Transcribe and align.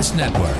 Podcast 0.00 0.16
Network. 0.16 0.56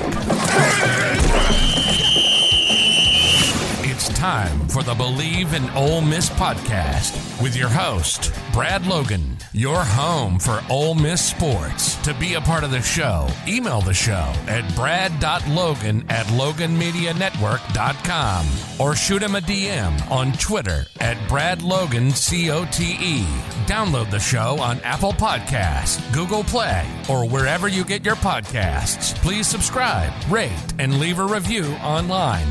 It's 3.83 4.09
time 4.09 4.67
for 4.67 4.83
the 4.83 4.93
Believe 4.93 5.55
in 5.55 5.67
Ole 5.71 6.01
Miss 6.01 6.29
podcast 6.29 7.41
with 7.41 7.55
your 7.55 7.69
host, 7.69 8.31
Brad 8.53 8.85
Logan, 8.85 9.37
your 9.53 9.83
home 9.83 10.37
for 10.37 10.61
Ole 10.69 10.93
Miss 10.93 11.25
sports. 11.25 11.95
To 12.03 12.13
be 12.13 12.35
a 12.35 12.41
part 12.41 12.63
of 12.63 12.69
the 12.71 12.81
show, 12.81 13.27
email 13.47 13.81
the 13.81 13.95
show 13.95 14.31
at 14.47 14.75
brad.logan 14.75 16.05
at 16.09 16.27
loganmedianetwork.com 16.27 18.45
or 18.79 18.95
shoot 18.95 19.23
him 19.23 19.35
a 19.35 19.41
DM 19.41 20.11
on 20.11 20.33
Twitter 20.33 20.85
at 20.99 21.17
bradlogancote. 21.29 23.60
Download 23.71 24.11
the 24.11 24.19
show 24.19 24.59
on 24.59 24.81
Apple 24.81 25.13
Podcasts, 25.13 26.01
Google 26.11 26.43
Play, 26.43 26.85
or 27.07 27.25
wherever 27.25 27.69
you 27.69 27.85
get 27.85 28.03
your 28.03 28.17
podcasts. 28.17 29.15
Please 29.21 29.47
subscribe, 29.47 30.11
rate, 30.29 30.51
and 30.77 30.99
leave 30.99 31.19
a 31.19 31.25
review 31.25 31.63
online. 31.75 32.47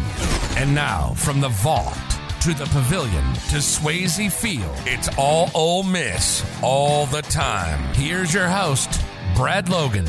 And 0.56 0.74
now, 0.74 1.12
from 1.16 1.42
the 1.42 1.50
Vaught 1.50 2.40
to 2.40 2.54
the 2.54 2.64
pavilion 2.64 3.34
to 3.50 3.56
Swayze 3.56 4.32
Field, 4.32 4.74
it's 4.86 5.10
all 5.18 5.50
Ole 5.54 5.82
Miss 5.82 6.42
all 6.62 7.04
the 7.04 7.20
time. 7.20 7.78
Here's 7.92 8.32
your 8.32 8.48
host, 8.48 9.02
Brad 9.36 9.68
Logan. 9.68 10.06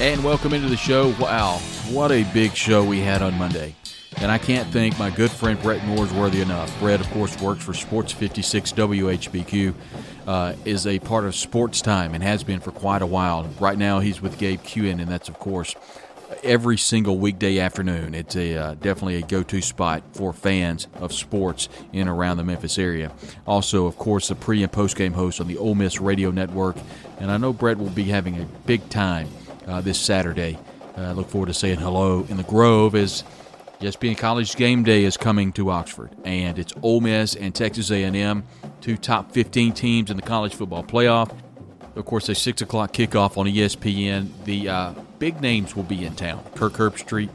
And 0.00 0.24
welcome 0.24 0.52
into 0.52 0.68
the 0.68 0.76
show. 0.76 1.14
Wow, 1.20 1.58
what 1.90 2.10
a 2.10 2.24
big 2.34 2.56
show 2.56 2.82
we 2.82 2.98
had 2.98 3.22
on 3.22 3.38
Monday. 3.38 3.76
And 4.24 4.32
I 4.32 4.38
can't 4.38 4.66
thank 4.72 4.98
my 4.98 5.10
good 5.10 5.30
friend 5.30 5.60
Brett 5.60 5.82
Norsworthy 5.82 6.40
enough. 6.40 6.74
Brett, 6.80 6.98
of 6.98 7.10
course, 7.10 7.38
works 7.42 7.62
for 7.62 7.74
Sports 7.74 8.10
56 8.10 8.72
WHBQ, 8.72 9.74
uh, 10.26 10.54
is 10.64 10.86
a 10.86 10.98
part 10.98 11.26
of 11.26 11.34
Sports 11.34 11.82
Time 11.82 12.14
and 12.14 12.22
has 12.22 12.42
been 12.42 12.58
for 12.58 12.70
quite 12.70 13.02
a 13.02 13.06
while. 13.06 13.46
Right 13.60 13.76
now, 13.76 14.00
he's 14.00 14.22
with 14.22 14.38
Gabe 14.38 14.62
Kuhn, 14.64 14.98
and 14.98 15.10
that's, 15.10 15.28
of 15.28 15.38
course, 15.38 15.76
every 16.42 16.78
single 16.78 17.18
weekday 17.18 17.58
afternoon. 17.58 18.14
It's 18.14 18.34
a 18.34 18.56
uh, 18.56 18.74
definitely 18.76 19.16
a 19.16 19.20
go-to 19.26 19.60
spot 19.60 20.02
for 20.14 20.32
fans 20.32 20.86
of 20.94 21.12
sports 21.12 21.68
in 21.92 22.08
around 22.08 22.38
the 22.38 22.44
Memphis 22.44 22.78
area. 22.78 23.12
Also, 23.46 23.84
of 23.84 23.98
course, 23.98 24.28
the 24.28 24.34
pre 24.34 24.62
and 24.62 24.72
post-game 24.72 25.12
host 25.12 25.38
on 25.38 25.48
the 25.48 25.58
Ole 25.58 25.74
Miss 25.74 26.00
Radio 26.00 26.30
Network, 26.30 26.76
and 27.18 27.30
I 27.30 27.36
know 27.36 27.52
Brett 27.52 27.76
will 27.76 27.90
be 27.90 28.04
having 28.04 28.40
a 28.40 28.46
big 28.64 28.88
time 28.88 29.28
uh, 29.66 29.82
this 29.82 30.00
Saturday. 30.00 30.58
I 30.96 31.12
look 31.12 31.28
forward 31.28 31.48
to 31.48 31.54
saying 31.54 31.78
hello 31.78 32.24
in 32.30 32.38
the 32.38 32.42
Grove 32.44 32.94
as 32.94 33.22
ESPN 33.84 34.16
College 34.16 34.56
Game 34.56 34.82
Day 34.82 35.04
is 35.04 35.18
coming 35.18 35.52
to 35.52 35.68
Oxford, 35.68 36.10
and 36.24 36.58
it's 36.58 36.72
Ole 36.80 37.02
Miss 37.02 37.36
and 37.36 37.54
Texas 37.54 37.90
A&M, 37.90 38.42
two 38.80 38.96
top 38.96 39.30
15 39.32 39.74
teams 39.74 40.10
in 40.10 40.16
the 40.16 40.22
college 40.22 40.54
football 40.54 40.82
playoff. 40.82 41.36
Of 41.94 42.06
course, 42.06 42.30
a 42.30 42.34
six 42.34 42.62
o'clock 42.62 42.94
kickoff 42.94 43.36
on 43.36 43.44
ESPN. 43.44 44.30
The 44.46 44.70
uh, 44.70 44.94
big 45.18 45.42
names 45.42 45.76
will 45.76 45.82
be 45.82 46.06
in 46.06 46.16
town. 46.16 46.42
Kirk 46.54 46.72
Herbstreit 46.72 47.28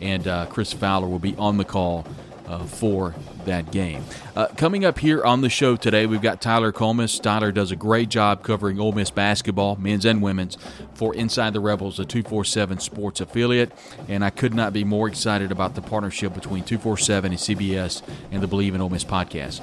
and 0.00 0.28
uh, 0.28 0.46
Chris 0.46 0.72
Fowler 0.72 1.08
will 1.08 1.18
be 1.18 1.34
on 1.38 1.56
the 1.56 1.64
call 1.64 2.06
uh, 2.46 2.64
for 2.64 3.14
that 3.44 3.70
game. 3.70 4.04
Uh, 4.34 4.46
coming 4.56 4.84
up 4.84 4.98
here 4.98 5.24
on 5.24 5.40
the 5.40 5.48
show 5.48 5.76
today, 5.76 6.06
we've 6.06 6.22
got 6.22 6.40
Tyler 6.40 6.72
Comas. 6.72 7.18
Tyler 7.18 7.52
does 7.52 7.70
a 7.70 7.76
great 7.76 8.08
job 8.08 8.42
covering 8.42 8.78
Ole 8.80 8.92
Miss 8.92 9.10
basketball, 9.10 9.76
men's 9.76 10.04
and 10.04 10.22
women's, 10.22 10.56
for 10.94 11.14
Inside 11.14 11.52
the 11.52 11.60
Rebels, 11.60 11.98
a 11.98 12.04
247 12.04 12.80
Sports 12.80 13.20
affiliate. 13.20 13.72
And 14.08 14.24
I 14.24 14.30
could 14.30 14.54
not 14.54 14.72
be 14.72 14.84
more 14.84 15.08
excited 15.08 15.52
about 15.52 15.74
the 15.74 15.82
partnership 15.82 16.34
between 16.34 16.64
247 16.64 17.32
and 17.32 17.40
CBS 17.40 18.02
and 18.30 18.42
the 18.42 18.46
Believe 18.46 18.74
in 18.74 18.80
Ole 18.80 18.90
Miss 18.90 19.04
podcast. 19.04 19.60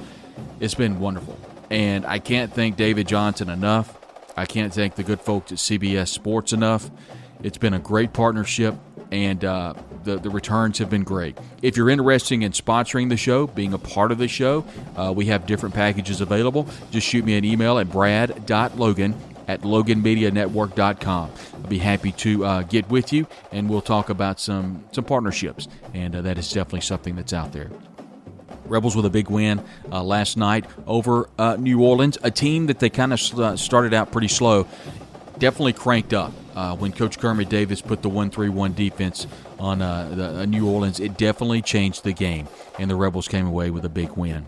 It's 0.60 0.74
been 0.74 1.00
wonderful. 1.00 1.38
And 1.70 2.04
I 2.06 2.18
can't 2.18 2.52
thank 2.52 2.76
David 2.76 3.08
Johnson 3.08 3.48
enough. 3.48 3.98
I 4.36 4.46
can't 4.46 4.74
thank 4.74 4.96
the 4.96 5.04
good 5.04 5.20
folks 5.20 5.52
at 5.52 5.58
CBS 5.58 6.08
Sports 6.08 6.52
enough. 6.52 6.90
It's 7.42 7.58
been 7.58 7.74
a 7.74 7.78
great 7.78 8.12
partnership, 8.12 8.74
and 9.10 9.44
uh, 9.44 9.74
the, 10.04 10.18
the 10.18 10.30
returns 10.30 10.78
have 10.78 10.90
been 10.90 11.02
great. 11.02 11.36
If 11.62 11.76
you're 11.76 11.90
interested 11.90 12.42
in 12.42 12.52
sponsoring 12.52 13.08
the 13.08 13.16
show, 13.16 13.46
being 13.46 13.72
a 13.72 13.78
part 13.78 14.12
of 14.12 14.18
the 14.18 14.28
show, 14.28 14.64
uh, 14.96 15.12
we 15.14 15.26
have 15.26 15.46
different 15.46 15.74
packages 15.74 16.20
available. 16.20 16.68
Just 16.90 17.06
shoot 17.06 17.24
me 17.24 17.36
an 17.36 17.44
email 17.44 17.78
at 17.78 17.90
brad.logan 17.90 19.14
at 19.48 19.62
loganmedianetwork.com. 19.62 21.30
I'll 21.54 21.68
be 21.68 21.78
happy 21.78 22.12
to 22.12 22.44
uh, 22.44 22.62
get 22.62 22.88
with 22.88 23.12
you, 23.12 23.26
and 23.52 23.68
we'll 23.68 23.80
talk 23.80 24.10
about 24.10 24.40
some, 24.40 24.84
some 24.92 25.04
partnerships, 25.04 25.68
and 25.92 26.14
uh, 26.16 26.22
that 26.22 26.38
is 26.38 26.50
definitely 26.50 26.80
something 26.82 27.16
that's 27.16 27.32
out 27.32 27.52
there. 27.52 27.70
Rebels 28.66 28.96
with 28.96 29.04
a 29.04 29.10
big 29.10 29.28
win 29.28 29.62
uh, 29.92 30.02
last 30.02 30.36
night 30.36 30.64
over 30.86 31.28
uh, 31.38 31.56
New 31.58 31.82
Orleans, 31.82 32.16
a 32.22 32.30
team 32.30 32.66
that 32.66 32.78
they 32.78 32.88
kind 32.88 33.12
of 33.12 33.38
uh, 33.38 33.56
started 33.56 33.92
out 33.92 34.10
pretty 34.10 34.28
slow. 34.28 34.66
Definitely 35.38 35.74
cranked 35.74 36.14
up 36.14 36.32
uh, 36.54 36.74
when 36.76 36.92
Coach 36.92 37.18
Kermit 37.18 37.48
Davis 37.48 37.82
put 37.82 38.02
the 38.02 38.08
1 38.08 38.30
3 38.30 38.48
1 38.48 38.72
defense 38.72 39.26
on 39.58 39.82
uh, 39.82 40.08
the, 40.14 40.40
uh, 40.40 40.44
New 40.44 40.68
Orleans. 40.68 41.00
It 41.00 41.16
definitely 41.16 41.62
changed 41.62 42.04
the 42.04 42.12
game, 42.12 42.48
and 42.78 42.90
the 42.90 42.96
Rebels 42.96 43.28
came 43.28 43.46
away 43.46 43.70
with 43.70 43.84
a 43.84 43.88
big 43.88 44.10
win. 44.12 44.44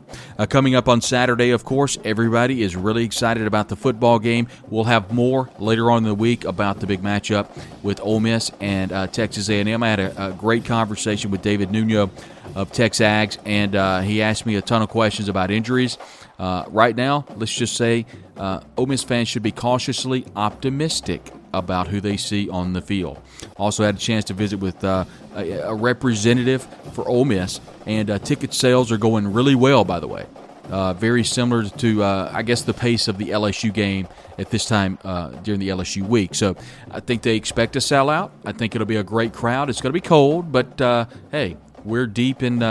coming 0.49 0.75
up 0.75 0.89
on 0.89 1.01
Saturday, 1.01 1.51
of 1.51 1.65
course, 1.65 1.99
everybody 2.05 2.63
is 2.63 2.77
really 2.77 3.05
excited 3.05 3.47
about 3.47 3.69
the 3.69 3.77
football 3.77 4.19
game. 4.19 4.49
We'll 4.69 4.85
have 4.85 5.13
more 5.13 5.51
later 5.59 5.91
on 5.91 5.99
in 5.99 6.05
the 6.05 6.15
week 6.15 6.45
about 6.45 6.81
the 6.81 6.87
big 6.87 7.03
matchup 7.03 7.51
with 7.83 8.01
Ole 8.01 8.21
Miss 8.21 8.51
and 8.61 8.91
Texas 9.13 9.49
A&M. 9.49 9.83
I 9.83 9.89
had 9.89 10.01
a, 10.01 10.29
a 10.29 10.33
great 10.33 10.65
conversation 10.65 11.31
with 11.31 11.43
David 11.43 11.71
Nuno 11.71 12.11
of 12.55 12.73
Texags, 12.73 13.39
and 13.45 13.77
uh, 13.77 14.01
he 14.01 14.23
asked 14.23 14.47
me 14.47 14.57
a 14.57 14.63
ton 14.63 14.83
of 14.83 14.89
questions 14.89 15.29
about 15.29 15.51
injuries. 15.51 15.99
Uh, 16.39 16.65
right 16.69 16.97
now, 16.97 17.25
let's 17.37 17.55
just 17.55 17.77
say 17.77 18.07
uh, 18.37 18.61
Ole 18.77 18.87
Miss 18.87 19.03
fans 19.03 19.29
should 19.29 19.43
be 19.43 19.53
cautiously 19.53 20.27
optimistic 20.37 21.33
about 21.59 21.89
who 21.89 22.01
they 22.01 22.17
see 22.17 22.49
on 22.49 22.73
the 22.73 22.83
field. 22.83 23.21
Also 23.57 23.85
had 23.85 23.97
a 23.97 23.99
chance 23.99 24.25
to 24.27 24.35
visit 24.35 24.61
with 24.61 24.85
uh, 24.85 25.05
a, 25.35 25.51
a, 25.53 25.75
representative 25.75 26.67
for 26.93 27.07
Ole 27.09 27.25
Miss, 27.25 27.61
and 27.87 28.11
uh, 28.11 28.19
ticket 28.19 28.55
sales 28.55 28.93
are 28.93 28.99
going 28.99 29.33
really 29.33 29.55
well, 29.55 29.85
by 29.85 30.01
the 30.01 30.09
way. 30.09 30.27
Uh, 30.71 30.93
very 30.93 31.23
similar 31.23 31.69
to, 31.69 32.03
uh, 32.03 32.31
I 32.33 32.43
guess, 32.43 32.63
the 32.63 32.75
pace 32.75 33.07
of 33.07 33.19
the 33.19 33.27
LSU 33.27 33.73
game 33.73 34.09
at 34.37 34.51
this 34.51 34.67
time 34.67 34.99
uh, 35.05 35.29
during 35.43 35.61
the 35.61 35.69
LSU 35.69 36.03
week. 36.03 36.35
So 36.35 36.57
I 36.91 36.99
think 36.99 37.23
they 37.23 37.37
expect 37.37 37.75
to 37.75 37.81
sell 37.81 38.11
out. 38.11 38.33
I 38.45 38.51
think 38.53 38.75
it'll 38.75 38.87
be 38.87 38.97
a 38.97 39.05
great 39.05 39.33
crowd. 39.33 39.71
It's 39.71 39.81
going 39.81 39.91
to 39.91 40.01
be 40.01 40.07
cold, 40.07 40.51
but 40.51 40.81
uh, 40.81 41.07
hey, 41.31 41.57
we're 41.85 42.09
deep 42.09 42.43
in, 42.43 42.63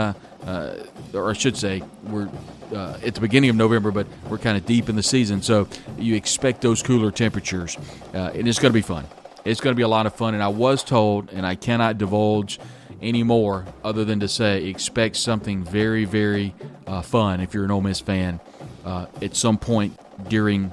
uh, 0.46 0.76
or 1.14 1.30
I 1.30 1.34
should 1.34 1.58
say, 1.58 1.82
we're 2.04 2.30
uh, 2.74 2.98
at 3.04 3.16
the 3.16 3.22
beginning 3.22 3.50
of 3.50 3.56
November, 3.56 3.92
but 3.92 4.08
we're 4.30 4.38
kind 4.38 4.58
of 4.58 4.66
deep 4.66 4.90
in 4.90 4.96
the 4.96 5.04
season. 5.04 5.42
So 5.42 5.68
you 5.98 6.16
expect 6.16 6.62
those 6.62 6.84
cooler 6.84 7.12
temperatures, 7.12 7.78
uh, 8.14 8.32
and 8.34 8.48
it's 8.48 8.60
going 8.60 8.72
to 8.72 8.78
be 8.78 8.82
fun. 8.82 9.06
It's 9.44 9.62
going 9.62 9.74
to 9.74 9.78
be 9.78 9.84
a 9.84 9.88
lot 9.88 10.06
of 10.06 10.16
fun. 10.16 10.34
And 10.34 10.42
I 10.42 10.48
was 10.48 10.84
told, 10.84 11.32
and 11.32 11.46
I 11.46 11.56
cannot 11.56 11.98
divulge 11.98 12.60
anymore 13.02 13.66
other 13.84 14.06
than 14.06 14.20
to 14.22 14.28
say 14.28 14.66
expect 14.66 15.16
something 15.18 15.64
very, 15.64 16.06
very 16.06 16.54
uh, 16.88 17.02
fun 17.02 17.42
if 17.42 17.54
you're 17.54 17.66
an 17.66 17.72
Ole 17.72 17.82
Miss 17.82 18.00
fan 18.00 18.40
uh, 18.86 19.08
at 19.22 19.36
some 19.36 19.58
point 19.58 19.98
during 20.30 20.72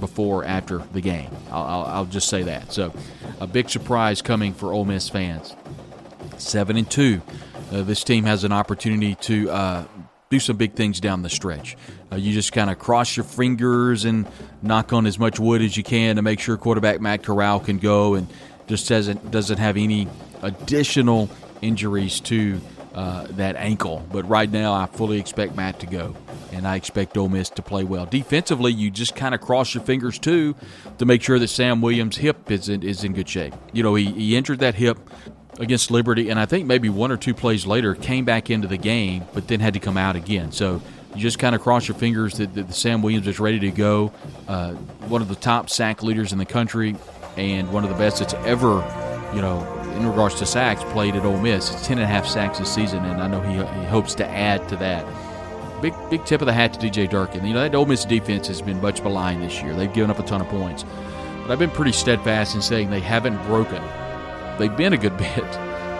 before 0.00 0.44
after 0.44 0.78
the 0.78 1.00
game. 1.00 1.30
I'll, 1.50 1.62
I'll, 1.62 1.84
I'll, 1.84 2.04
just 2.04 2.28
say 2.28 2.42
that. 2.42 2.72
So, 2.72 2.92
a 3.40 3.46
big 3.46 3.70
surprise 3.70 4.22
coming 4.22 4.52
for 4.52 4.72
Ole 4.72 4.84
Miss 4.84 5.08
fans. 5.08 5.54
Seven 6.36 6.76
and 6.76 6.90
two 6.90 7.22
uh, 7.74 7.82
this 7.82 8.04
team 8.04 8.24
has 8.24 8.44
an 8.44 8.52
opportunity 8.52 9.16
to 9.16 9.50
uh, 9.50 9.84
do 10.30 10.38
some 10.38 10.56
big 10.56 10.74
things 10.74 11.00
down 11.00 11.22
the 11.22 11.28
stretch. 11.30 11.76
Uh, 12.12 12.16
you 12.16 12.32
just 12.32 12.52
kind 12.52 12.70
of 12.70 12.78
cross 12.78 13.16
your 13.16 13.24
fingers 13.24 14.04
and 14.04 14.26
knock 14.62 14.92
on 14.92 15.06
as 15.06 15.18
much 15.18 15.40
wood 15.40 15.60
as 15.60 15.76
you 15.76 15.82
can 15.82 16.16
to 16.16 16.22
make 16.22 16.40
sure 16.40 16.56
quarterback 16.56 17.00
Matt 17.00 17.22
Corral 17.22 17.60
can 17.60 17.78
go 17.78 18.14
and 18.14 18.28
just 18.66 18.88
doesn't 18.88 19.30
doesn't 19.30 19.58
have 19.58 19.76
any 19.76 20.08
additional 20.42 21.28
injuries 21.62 22.20
to 22.20 22.60
uh, 22.94 23.26
that 23.30 23.56
ankle. 23.56 24.06
But 24.12 24.28
right 24.28 24.50
now, 24.50 24.72
I 24.72 24.86
fully 24.86 25.18
expect 25.18 25.56
Matt 25.56 25.80
to 25.80 25.86
go, 25.86 26.14
and 26.52 26.66
I 26.66 26.76
expect 26.76 27.16
Ole 27.16 27.28
Miss 27.28 27.50
to 27.50 27.62
play 27.62 27.82
well. 27.82 28.06
Defensively, 28.06 28.72
you 28.72 28.90
just 28.90 29.16
kind 29.16 29.34
of 29.34 29.40
cross 29.40 29.74
your 29.74 29.82
fingers 29.82 30.18
too 30.18 30.54
to 30.98 31.04
make 31.04 31.22
sure 31.22 31.38
that 31.38 31.48
Sam 31.48 31.80
Williams' 31.82 32.16
hip 32.16 32.50
is 32.50 32.68
in, 32.68 32.82
is 32.84 33.02
in 33.02 33.12
good 33.12 33.28
shape. 33.28 33.54
You 33.72 33.82
know, 33.82 33.96
he, 33.96 34.12
he 34.12 34.36
injured 34.36 34.60
that 34.60 34.76
hip 34.76 34.98
against 35.58 35.90
Liberty, 35.90 36.30
and 36.30 36.38
I 36.38 36.46
think 36.46 36.66
maybe 36.66 36.88
one 36.88 37.10
or 37.10 37.16
two 37.16 37.34
plays 37.34 37.66
later 37.66 37.94
came 37.94 38.24
back 38.24 38.50
into 38.50 38.68
the 38.68 38.76
game, 38.76 39.24
but 39.32 39.48
then 39.48 39.60
had 39.60 39.74
to 39.74 39.80
come 39.80 39.96
out 39.96 40.16
again. 40.16 40.52
So 40.52 40.82
you 41.14 41.20
just 41.20 41.38
kind 41.38 41.54
of 41.54 41.62
cross 41.62 41.86
your 41.86 41.96
fingers 41.96 42.34
that, 42.38 42.54
that 42.54 42.74
Sam 42.74 43.02
Williams 43.02 43.26
is 43.26 43.38
ready 43.38 43.60
to 43.60 43.70
go. 43.70 44.12
Uh, 44.48 44.72
one 45.08 45.22
of 45.22 45.28
the 45.28 45.36
top 45.36 45.70
sack 45.70 46.02
leaders 46.02 46.32
in 46.32 46.38
the 46.38 46.44
country, 46.44 46.96
and 47.36 47.72
one 47.72 47.84
of 47.84 47.90
the 47.90 47.96
best 47.96 48.18
that's 48.18 48.34
ever, 48.34 48.76
you 49.34 49.40
know, 49.40 49.62
in 49.96 50.06
regards 50.06 50.34
to 50.36 50.46
sacks 50.46 50.82
played 50.92 51.14
at 51.14 51.24
Ole 51.24 51.38
Miss. 51.38 51.70
It's 51.72 51.86
ten 51.86 51.98
and 51.98 52.04
a 52.04 52.08
half 52.08 52.26
sacks 52.26 52.58
this 52.58 52.72
season, 52.72 53.04
and 53.04 53.22
I 53.22 53.28
know 53.28 53.40
he, 53.40 53.54
he 53.54 53.86
hopes 53.86 54.14
to 54.16 54.26
add 54.26 54.68
to 54.70 54.76
that. 54.76 55.06
Big 55.80 55.94
big 56.10 56.24
tip 56.24 56.40
of 56.40 56.46
the 56.46 56.52
hat 56.52 56.74
to 56.74 56.80
DJ 56.80 57.08
Durkin. 57.08 57.46
You 57.46 57.54
know 57.54 57.60
that 57.60 57.74
Ole 57.74 57.86
Miss 57.86 58.04
defense 58.04 58.48
has 58.48 58.60
been 58.60 58.80
much 58.80 59.02
maligned 59.02 59.42
this 59.42 59.62
year. 59.62 59.74
They've 59.74 59.92
given 59.92 60.10
up 60.10 60.18
a 60.18 60.24
ton 60.24 60.40
of 60.40 60.48
points, 60.48 60.84
but 61.42 61.50
I've 61.52 61.58
been 61.58 61.70
pretty 61.70 61.92
steadfast 61.92 62.56
in 62.56 62.62
saying 62.62 62.90
they 62.90 63.00
haven't 63.00 63.40
broken 63.44 63.82
they've 64.58 64.76
been 64.76 64.92
a 64.92 64.98
good 64.98 65.16
bit, 65.18 65.44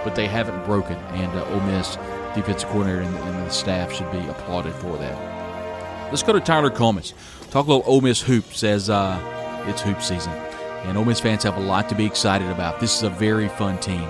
but 0.05 0.15
they 0.15 0.27
haven't 0.27 0.65
broken. 0.65 0.97
And 0.97 1.33
uh, 1.33 1.45
Ole 1.47 1.61
Miss 1.61 1.97
defensive 2.35 2.69
coordinator 2.71 3.03
and, 3.03 3.15
and, 3.15 3.47
the 3.47 3.51
staff 3.51 3.93
should 3.93 4.11
be 4.11 4.19
applauded 4.29 4.75
for 4.75 4.97
that. 4.97 6.11
Let's 6.11 6.25
go 6.25 6.33
to 6.33 6.41
Tyler 6.41 6.71
Comas. 6.71 7.15
Talk 7.51 7.67
a 7.67 7.73
little 7.73 7.85
Ole 7.87 8.01
Miss 8.01 8.21
hoops 8.21 8.65
as 8.65 8.91
uh, 8.91 9.65
it's 9.69 9.83
hoop 9.83 10.03
season. 10.03 10.33
And 10.33 10.99
Ole 10.99 11.05
Miss 11.05 11.21
fans 11.21 11.45
have 11.45 11.57
a 11.57 11.61
lot 11.61 11.89
to 11.91 11.95
be 11.95 12.05
excited 12.05 12.51
about. 12.51 12.81
This 12.81 12.97
is 12.97 13.05
a 13.05 13.11
very 13.11 13.49
fun 13.49 13.79
team 13.79 14.09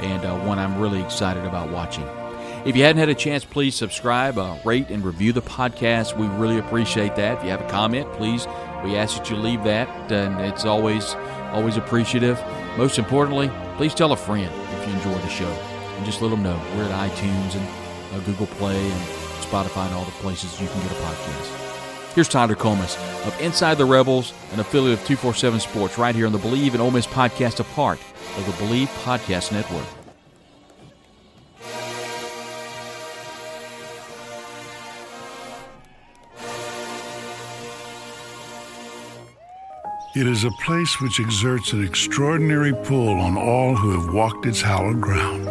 and 0.00 0.24
uh, 0.24 0.38
one 0.40 0.58
I'm 0.58 0.78
really 0.78 1.02
excited 1.02 1.44
about 1.44 1.70
watching. 1.70 2.04
If 2.64 2.74
you 2.76 2.82
hadn't 2.82 2.98
had 2.98 3.08
a 3.08 3.14
chance, 3.14 3.44
please 3.44 3.74
subscribe, 3.74 4.38
uh, 4.38 4.56
rate, 4.64 4.90
and 4.90 5.04
review 5.04 5.32
the 5.32 5.42
podcast. 5.42 6.16
We 6.16 6.26
really 6.26 6.58
appreciate 6.58 7.14
that. 7.16 7.38
If 7.38 7.44
you 7.44 7.50
have 7.50 7.60
a 7.60 7.68
comment, 7.70 8.12
please, 8.14 8.46
we 8.84 8.96
ask 8.96 9.16
that 9.16 9.30
you 9.30 9.36
leave 9.36 9.62
that, 9.64 9.88
and 10.10 10.40
it's 10.40 10.64
always 10.64 11.14
always 11.52 11.76
appreciative. 11.76 12.42
Most 12.76 12.98
importantly, 12.98 13.50
please 13.76 13.94
tell 13.94 14.12
a 14.12 14.16
friend 14.16 14.50
if 14.72 14.88
you 14.88 14.94
enjoy 14.94 15.18
the 15.20 15.28
show, 15.28 15.48
and 15.96 16.04
just 16.04 16.22
let 16.22 16.30
them 16.30 16.42
know 16.42 16.60
we're 16.76 16.84
at 16.84 17.10
iTunes 17.10 17.54
and 17.54 17.66
uh, 18.14 18.24
Google 18.24 18.46
Play 18.46 18.90
and 18.90 19.00
Spotify 19.42 19.86
and 19.86 19.94
all 19.94 20.04
the 20.04 20.10
places 20.12 20.60
you 20.60 20.68
can 20.68 20.80
get 20.82 20.92
a 20.92 20.94
podcast. 20.94 22.14
Here's 22.14 22.28
Tyler 22.28 22.54
Comas 22.54 22.96
of 23.26 23.38
Inside 23.40 23.76
the 23.76 23.84
Rebels, 23.84 24.32
an 24.52 24.60
affiliate 24.60 24.98
of 24.98 25.06
247 25.06 25.60
Sports, 25.60 25.98
right 25.98 26.14
here 26.14 26.26
on 26.26 26.32
the 26.32 26.38
Believe 26.38 26.74
in 26.74 26.80
Ole 26.80 26.90
Miss 26.90 27.06
podcast, 27.06 27.60
a 27.60 27.64
part 27.64 28.00
of 28.38 28.46
the 28.46 28.64
Believe 28.64 28.88
Podcast 29.04 29.52
Network. 29.52 29.86
It 40.16 40.26
is 40.26 40.44
a 40.44 40.50
place 40.50 40.98
which 40.98 41.20
exerts 41.20 41.74
an 41.74 41.84
extraordinary 41.84 42.72
pull 42.72 43.20
on 43.20 43.36
all 43.36 43.76
who 43.76 44.00
have 44.00 44.14
walked 44.14 44.46
its 44.46 44.62
hallowed 44.62 44.98
ground. 44.98 45.44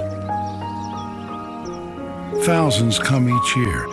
Thousands 2.45 2.97
come 2.97 3.29
each 3.29 3.55
year, 3.55 3.85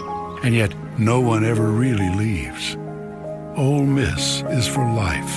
and 0.43 0.55
yet 0.55 0.73
no 0.99 1.21
one 1.21 1.45
ever 1.45 1.67
really 1.67 2.09
leaves. 2.15 2.79
Ole 3.55 3.85
Miss 3.85 4.41
is 4.49 4.67
for 4.67 4.91
life, 4.95 5.37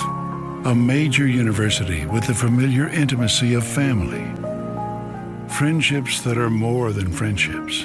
a 0.64 0.74
major 0.74 1.26
university 1.26 2.06
with 2.06 2.26
the 2.26 2.34
familiar 2.34 2.88
intimacy 2.88 3.52
of 3.52 3.66
family. 3.66 4.24
Friendships 5.48 6.22
that 6.22 6.38
are 6.38 6.48
more 6.48 6.92
than 6.92 7.12
friendships, 7.12 7.84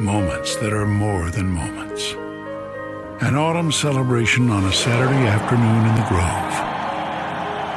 moments 0.00 0.56
that 0.56 0.72
are 0.72 0.88
more 0.88 1.30
than 1.30 1.46
moments. 1.46 2.14
An 3.22 3.36
autumn 3.36 3.70
celebration 3.70 4.50
on 4.50 4.64
a 4.64 4.72
Saturday 4.72 5.28
afternoon 5.28 5.86
in 5.86 5.94
the 5.94 6.06
Grove 6.08 6.67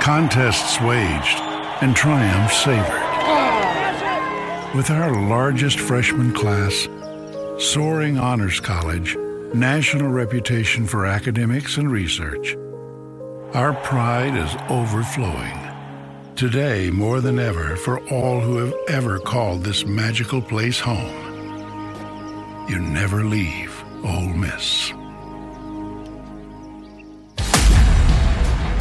contests 0.01 0.81
waged, 0.81 1.37
and 1.83 1.95
triumphs 1.95 2.63
savored. 2.63 3.01
With 4.75 4.89
our 4.89 5.27
largest 5.27 5.79
freshman 5.79 6.33
class, 6.33 6.87
soaring 7.59 8.17
honors 8.17 8.59
college, 8.59 9.15
national 9.53 10.09
reputation 10.09 10.87
for 10.87 11.05
academics 11.05 11.77
and 11.77 11.91
research, 11.91 12.57
our 13.53 13.73
pride 13.83 14.35
is 14.35 14.55
overflowing. 14.69 15.59
Today, 16.35 16.89
more 16.89 17.21
than 17.21 17.37
ever, 17.37 17.75
for 17.75 17.99
all 18.09 18.39
who 18.39 18.57
have 18.57 18.73
ever 18.89 19.19
called 19.19 19.63
this 19.63 19.85
magical 19.85 20.41
place 20.41 20.79
home, 20.79 22.65
you 22.67 22.79
never 22.79 23.23
leave 23.23 23.83
Ole 24.03 24.29
Miss. 24.29 24.93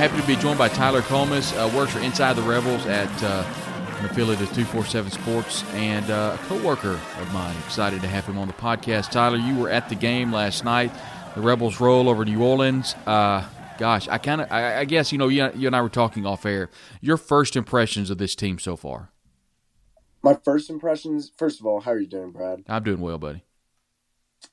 Happy 0.00 0.18
to 0.18 0.26
be 0.26 0.36
joined 0.36 0.56
by 0.56 0.66
Tyler 0.66 1.02
Comas, 1.02 1.52
uh, 1.52 1.70
works 1.76 1.92
for 1.92 1.98
Inside 1.98 2.32
the 2.32 2.40
Rebels 2.40 2.86
at 2.86 3.22
uh, 3.22 3.44
an 3.98 4.06
affiliate 4.06 4.40
of 4.40 4.48
247 4.54 5.10
Sports, 5.10 5.62
and 5.74 6.10
uh, 6.10 6.38
a 6.40 6.46
co 6.46 6.56
worker 6.66 6.98
of 7.18 7.34
mine. 7.34 7.54
Excited 7.66 8.00
to 8.00 8.08
have 8.08 8.24
him 8.24 8.38
on 8.38 8.48
the 8.48 8.54
podcast. 8.54 9.10
Tyler, 9.10 9.36
you 9.36 9.54
were 9.56 9.68
at 9.68 9.90
the 9.90 9.94
game 9.94 10.32
last 10.32 10.64
night. 10.64 10.90
The 11.34 11.42
Rebels 11.42 11.80
roll 11.80 12.08
over 12.08 12.24
New 12.24 12.42
Orleans. 12.42 12.94
Uh, 13.04 13.46
gosh, 13.76 14.08
I 14.08 14.16
kind 14.16 14.40
of, 14.40 14.50
I, 14.50 14.78
I, 14.78 14.84
guess, 14.86 15.12
you 15.12 15.18
know, 15.18 15.28
you, 15.28 15.50
you 15.54 15.66
and 15.66 15.76
I 15.76 15.82
were 15.82 15.90
talking 15.90 16.24
off 16.24 16.46
air. 16.46 16.70
Your 17.02 17.18
first 17.18 17.54
impressions 17.54 18.08
of 18.08 18.16
this 18.16 18.34
team 18.34 18.58
so 18.58 18.76
far? 18.76 19.10
My 20.22 20.32
first 20.32 20.70
impressions, 20.70 21.30
first 21.36 21.60
of 21.60 21.66
all, 21.66 21.80
how 21.80 21.90
are 21.90 22.00
you 22.00 22.06
doing, 22.06 22.30
Brad? 22.30 22.64
I'm 22.66 22.84
doing 22.84 23.00
well, 23.00 23.18
buddy. 23.18 23.44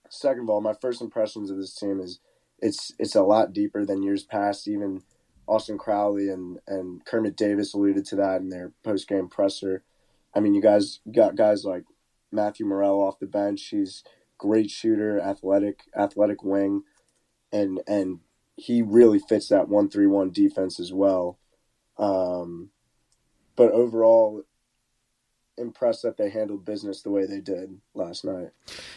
Second 0.09 0.43
of 0.43 0.49
all, 0.49 0.59
my 0.59 0.73
first 0.73 1.01
impressions 1.01 1.49
of 1.49 1.55
this 1.55 1.73
team 1.73 2.01
is 2.01 2.19
it's 2.59 2.91
it's 2.99 3.15
a 3.15 3.23
lot 3.23 3.53
deeper 3.53 3.85
than 3.85 4.03
years 4.03 4.25
past, 4.25 4.67
even– 4.67 5.03
Austin 5.47 5.77
Crowley 5.77 6.29
and 6.29 6.59
and 6.67 7.03
Kermit 7.05 7.35
Davis 7.35 7.73
alluded 7.73 8.05
to 8.05 8.15
that 8.17 8.41
in 8.41 8.49
their 8.49 8.73
post 8.83 9.07
game 9.07 9.27
presser. 9.27 9.83
I 10.35 10.39
mean, 10.39 10.53
you 10.53 10.61
guys 10.61 10.99
got 11.11 11.35
guys 11.35 11.63
like 11.63 11.83
Matthew 12.31 12.65
Murrell 12.65 13.01
off 13.01 13.19
the 13.19 13.25
bench. 13.25 13.67
He's 13.69 14.03
great 14.37 14.69
shooter, 14.69 15.19
athletic, 15.19 15.81
athletic 15.95 16.43
wing, 16.43 16.83
and 17.51 17.81
and 17.87 18.19
he 18.55 18.81
really 18.81 19.19
fits 19.19 19.47
that 19.49 19.69
one 19.69 19.89
three 19.89 20.07
one 20.07 20.31
defense 20.31 20.79
as 20.79 20.91
well. 20.91 21.39
Um, 21.97 22.69
but 23.55 23.71
overall, 23.71 24.43
impressed 25.57 26.03
that 26.03 26.17
they 26.17 26.29
handled 26.29 26.65
business 26.65 27.01
the 27.01 27.09
way 27.09 27.25
they 27.25 27.39
did 27.39 27.79
last 27.93 28.25
night. 28.25 28.49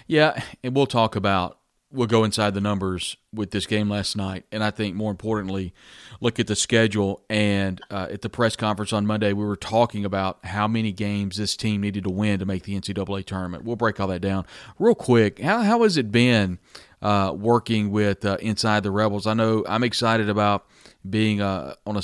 Yeah, 0.06 0.42
and 0.62 0.74
we'll 0.74 0.86
talk 0.86 1.16
about 1.16 1.59
we'll 1.92 2.06
go 2.06 2.24
inside 2.24 2.54
the 2.54 2.60
numbers 2.60 3.16
with 3.32 3.50
this 3.50 3.66
game 3.66 3.88
last 3.90 4.16
night, 4.16 4.44
and 4.52 4.62
I 4.62 4.70
think 4.70 4.94
more 4.94 5.10
importantly, 5.10 5.74
look 6.20 6.38
at 6.38 6.46
the 6.46 6.54
schedule. 6.56 7.22
And 7.28 7.80
uh, 7.90 8.08
at 8.10 8.22
the 8.22 8.28
press 8.28 8.56
conference 8.56 8.92
on 8.92 9.06
Monday, 9.06 9.32
we 9.32 9.44
were 9.44 9.56
talking 9.56 10.04
about 10.04 10.44
how 10.44 10.68
many 10.68 10.92
games 10.92 11.36
this 11.36 11.56
team 11.56 11.80
needed 11.80 12.04
to 12.04 12.10
win 12.10 12.38
to 12.38 12.46
make 12.46 12.64
the 12.64 12.78
NCAA 12.78 13.24
tournament. 13.24 13.64
We'll 13.64 13.76
break 13.76 13.98
all 13.98 14.08
that 14.08 14.20
down 14.20 14.46
real 14.78 14.94
quick. 14.94 15.40
How 15.40 15.62
how 15.62 15.82
has 15.82 15.96
it 15.96 16.12
been 16.12 16.58
uh, 17.02 17.34
working 17.36 17.90
with 17.90 18.24
uh, 18.24 18.36
inside 18.40 18.82
the 18.82 18.90
Rebels? 18.90 19.26
I 19.26 19.34
know 19.34 19.64
I'm 19.68 19.82
excited 19.82 20.28
about 20.28 20.66
being 21.08 21.40
uh, 21.40 21.74
on 21.86 21.96
a 21.96 22.02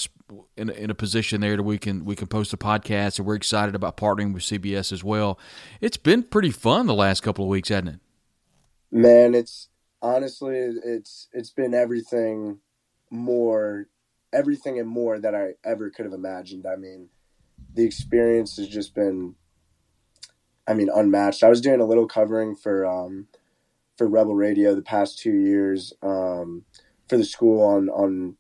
in, 0.57 0.71
in 0.71 0.91
a 0.91 0.95
position 0.95 1.41
there 1.41 1.57
that 1.57 1.63
we 1.63 1.79
can 1.79 2.05
we 2.05 2.17
can 2.17 2.27
post 2.27 2.53
a 2.53 2.57
podcast, 2.57 3.19
and 3.19 3.27
we're 3.27 3.37
excited 3.37 3.75
about 3.75 3.97
partnering 3.97 4.35
with 4.35 4.43
CBS 4.43 4.93
as 4.93 5.05
well. 5.05 5.39
It's 5.81 5.97
been 5.97 6.25
pretty 6.25 6.51
fun 6.51 6.87
the 6.87 6.95
last 6.95 7.23
couple 7.23 7.45
of 7.45 7.51
weeks, 7.51 7.69
hasn't 7.69 7.89
it? 7.89 8.01
Man, 8.91 9.35
it's 9.35 9.69
honestly, 10.03 10.57
it's 10.57 11.29
it's 11.33 11.51
been 11.51 11.75
everything 11.75 12.59
more, 13.11 13.89
everything 14.33 14.79
and 14.79 14.89
more 14.89 15.19
that 15.19 15.35
I 15.35 15.55
ever 15.65 15.91
could 15.91 16.05
have 16.05 16.15
imagined. 16.15 16.67
I 16.67 16.77
mean, 16.77 17.09
the 17.75 17.85
experience 17.85 18.57
has 18.57 18.69
just 18.69 18.95
been, 18.95 19.35
I 20.67 20.75
mean, 20.75 20.89
unmatched. 20.93 21.43
I 21.43 21.49
was 21.49 21.61
doing 21.61 21.81
a 21.81 21.87
little 21.87 22.07
covering 22.07 22.55
for 22.55 22.87
um, 22.87 23.29
for 23.97 24.07
Rebel 24.07 24.35
Radio 24.35 24.75
the 24.75 24.83
past 24.83 25.19
two 25.19 25.33
years 25.35 25.93
um, 26.03 26.65
for 27.09 27.17
the 27.17 27.25
school 27.25 27.63
on 27.63 27.89
on 27.89 28.37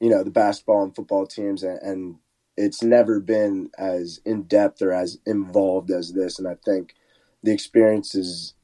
you 0.00 0.10
know 0.10 0.22
the 0.22 0.30
basketball 0.30 0.82
and 0.82 0.94
football 0.94 1.26
teams, 1.26 1.62
and, 1.62 1.80
and 1.82 2.16
it's 2.56 2.82
never 2.82 3.20
been 3.20 3.70
as 3.78 4.20
in 4.24 4.42
depth 4.42 4.82
or 4.82 4.92
as 4.92 5.18
involved 5.26 5.90
as 5.90 6.12
this. 6.12 6.38
And 6.38 6.46
I 6.46 6.56
think 6.64 6.94
the 7.42 7.52
experience 7.52 8.14
is, 8.14 8.54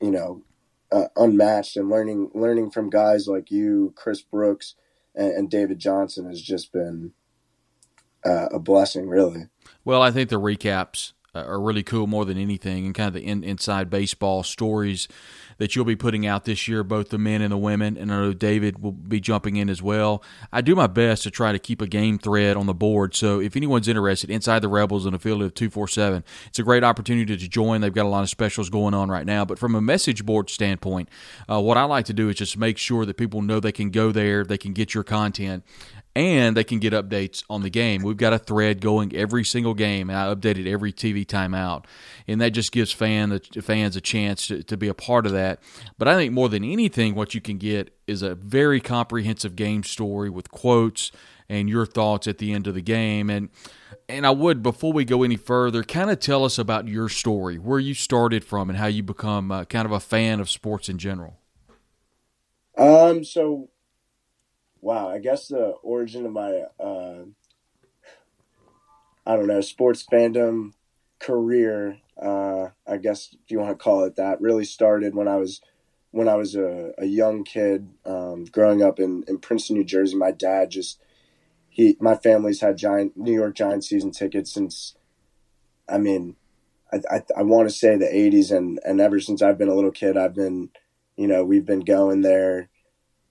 you 0.00 0.10
know, 0.10 0.42
uh, 0.92 1.08
unmatched 1.16 1.76
and 1.76 1.88
learning 1.88 2.30
learning 2.34 2.70
from 2.70 2.90
guys 2.90 3.26
like 3.26 3.50
you, 3.50 3.92
Chris 3.96 4.20
Brooks, 4.20 4.74
and, 5.14 5.32
and 5.32 5.50
David 5.50 5.78
Johnson 5.78 6.28
has 6.28 6.40
just 6.42 6.72
been 6.72 7.12
uh, 8.24 8.48
a 8.52 8.58
blessing, 8.58 9.08
really. 9.08 9.48
Well, 9.84 10.02
I 10.02 10.10
think 10.10 10.28
the 10.30 10.40
recaps 10.40 11.12
are 11.34 11.60
really 11.60 11.82
cool 11.82 12.06
more 12.06 12.26
than 12.26 12.36
anything, 12.36 12.84
and 12.84 12.94
kind 12.94 13.08
of 13.08 13.14
the 13.14 13.24
in, 13.24 13.42
inside 13.42 13.88
baseball 13.88 14.42
stories 14.42 15.08
that 15.56 15.74
you'll 15.74 15.84
be 15.84 15.96
putting 15.96 16.26
out 16.26 16.44
this 16.44 16.68
year, 16.68 16.84
both 16.84 17.08
the 17.08 17.18
men 17.18 17.40
and 17.40 17.52
the 17.52 17.56
women. 17.56 17.96
And 17.96 18.12
I 18.12 18.16
know 18.16 18.32
David 18.34 18.82
will 18.82 18.92
be 18.92 19.18
jumping 19.18 19.56
in 19.56 19.70
as 19.70 19.80
well. 19.80 20.22
I 20.52 20.60
do 20.60 20.74
my 20.74 20.86
best 20.86 21.22
to 21.22 21.30
try 21.30 21.52
to 21.52 21.58
keep 21.58 21.80
a 21.80 21.86
game 21.86 22.18
thread 22.18 22.56
on 22.56 22.66
the 22.66 22.74
board. 22.74 23.14
So 23.14 23.40
if 23.40 23.56
anyone's 23.56 23.88
interested, 23.88 24.30
Inside 24.30 24.58
the 24.58 24.68
Rebels 24.68 25.06
and 25.06 25.14
affiliate 25.14 25.46
of 25.46 25.54
247, 25.54 26.24
it's 26.48 26.58
a 26.58 26.62
great 26.62 26.84
opportunity 26.84 27.36
to 27.36 27.48
join. 27.48 27.80
They've 27.80 27.94
got 27.94 28.06
a 28.06 28.10
lot 28.10 28.22
of 28.22 28.28
specials 28.28 28.68
going 28.68 28.92
on 28.92 29.08
right 29.08 29.24
now. 29.24 29.44
But 29.44 29.58
from 29.58 29.74
a 29.74 29.80
message 29.80 30.26
board 30.26 30.50
standpoint, 30.50 31.08
uh, 31.50 31.60
what 31.60 31.78
I 31.78 31.84
like 31.84 32.06
to 32.06 32.12
do 32.12 32.28
is 32.28 32.36
just 32.36 32.58
make 32.58 32.76
sure 32.76 33.06
that 33.06 33.16
people 33.16 33.40
know 33.40 33.58
they 33.58 33.72
can 33.72 33.90
go 33.90 34.12
there, 34.12 34.44
they 34.44 34.58
can 34.58 34.74
get 34.74 34.94
your 34.94 35.04
content 35.04 35.64
and 36.14 36.56
they 36.56 36.64
can 36.64 36.78
get 36.78 36.92
updates 36.92 37.42
on 37.48 37.62
the 37.62 37.70
game. 37.70 38.02
We've 38.02 38.16
got 38.16 38.32
a 38.32 38.38
thread 38.38 38.80
going 38.80 39.14
every 39.16 39.44
single 39.44 39.74
game, 39.74 40.10
and 40.10 40.18
I 40.18 40.32
update 40.32 40.58
it 40.58 40.70
every 40.70 40.92
TV 40.92 41.24
timeout, 41.24 41.84
and 42.28 42.40
that 42.40 42.50
just 42.50 42.72
gives 42.72 42.92
fan 42.92 43.38
fans 43.62 43.96
a 43.96 44.00
chance 44.00 44.46
to, 44.48 44.62
to 44.62 44.76
be 44.76 44.88
a 44.88 44.94
part 44.94 45.26
of 45.26 45.32
that. 45.32 45.60
But 45.98 46.08
I 46.08 46.14
think 46.16 46.32
more 46.32 46.48
than 46.48 46.64
anything, 46.64 47.14
what 47.14 47.34
you 47.34 47.40
can 47.40 47.58
get 47.58 47.96
is 48.06 48.22
a 48.22 48.34
very 48.34 48.80
comprehensive 48.80 49.56
game 49.56 49.82
story 49.82 50.28
with 50.28 50.50
quotes 50.50 51.12
and 51.48 51.68
your 51.68 51.86
thoughts 51.86 52.26
at 52.26 52.38
the 52.38 52.52
end 52.52 52.66
of 52.66 52.74
the 52.74 52.82
game. 52.82 53.30
And 53.30 53.48
and 54.08 54.26
I 54.26 54.30
would 54.30 54.62
before 54.62 54.92
we 54.92 55.04
go 55.04 55.22
any 55.22 55.36
further, 55.36 55.82
kind 55.82 56.10
of 56.10 56.20
tell 56.20 56.44
us 56.44 56.58
about 56.58 56.88
your 56.88 57.08
story, 57.08 57.58
where 57.58 57.78
you 57.78 57.94
started 57.94 58.44
from, 58.44 58.68
and 58.68 58.78
how 58.78 58.86
you 58.86 59.02
become 59.02 59.50
uh, 59.50 59.64
kind 59.64 59.86
of 59.86 59.92
a 59.92 60.00
fan 60.00 60.40
of 60.40 60.50
sports 60.50 60.88
in 60.88 60.98
general. 60.98 61.38
Um. 62.76 63.24
So 63.24 63.68
wow, 64.82 65.08
I 65.08 65.18
guess 65.18 65.48
the 65.48 65.68
origin 65.82 66.26
of 66.26 66.32
my 66.32 66.64
uh, 66.78 67.22
I 69.24 69.36
don't 69.36 69.46
know 69.46 69.60
sports 69.62 70.04
fandom 70.12 70.72
career, 71.20 71.98
uh, 72.20 72.68
I 72.86 72.96
guess 72.98 73.30
if 73.32 73.50
you 73.50 73.60
want 73.60 73.70
to 73.70 73.82
call 73.82 74.04
it 74.04 74.16
that, 74.16 74.40
really 74.40 74.64
started 74.64 75.14
when 75.14 75.28
I 75.28 75.36
was 75.36 75.62
when 76.10 76.28
I 76.28 76.34
was 76.34 76.54
a, 76.54 76.92
a 76.98 77.06
young 77.06 77.44
kid 77.44 77.88
um, 78.04 78.44
growing 78.44 78.82
up 78.82 79.00
in, 79.00 79.24
in 79.26 79.38
Princeton, 79.38 79.76
New 79.76 79.84
Jersey. 79.84 80.16
My 80.16 80.32
dad 80.32 80.70
just 80.70 81.00
he 81.70 81.96
my 82.00 82.16
family's 82.16 82.60
had 82.60 82.76
giant 82.76 83.16
New 83.16 83.32
York 83.32 83.54
Giants 83.54 83.88
season 83.88 84.10
tickets 84.10 84.52
since 84.52 84.96
I 85.88 85.98
mean 85.98 86.36
I 86.92 87.00
I, 87.10 87.22
I 87.38 87.42
want 87.42 87.68
to 87.68 87.74
say 87.74 87.96
the 87.96 88.06
80s 88.06 88.54
and 88.54 88.80
and 88.84 89.00
ever 89.00 89.20
since 89.20 89.40
I've 89.40 89.58
been 89.58 89.70
a 89.70 89.74
little 89.74 89.92
kid 89.92 90.16
I've 90.16 90.34
been 90.34 90.70
you 91.16 91.28
know 91.28 91.44
we've 91.44 91.64
been 91.64 91.80
going 91.80 92.22
there 92.22 92.68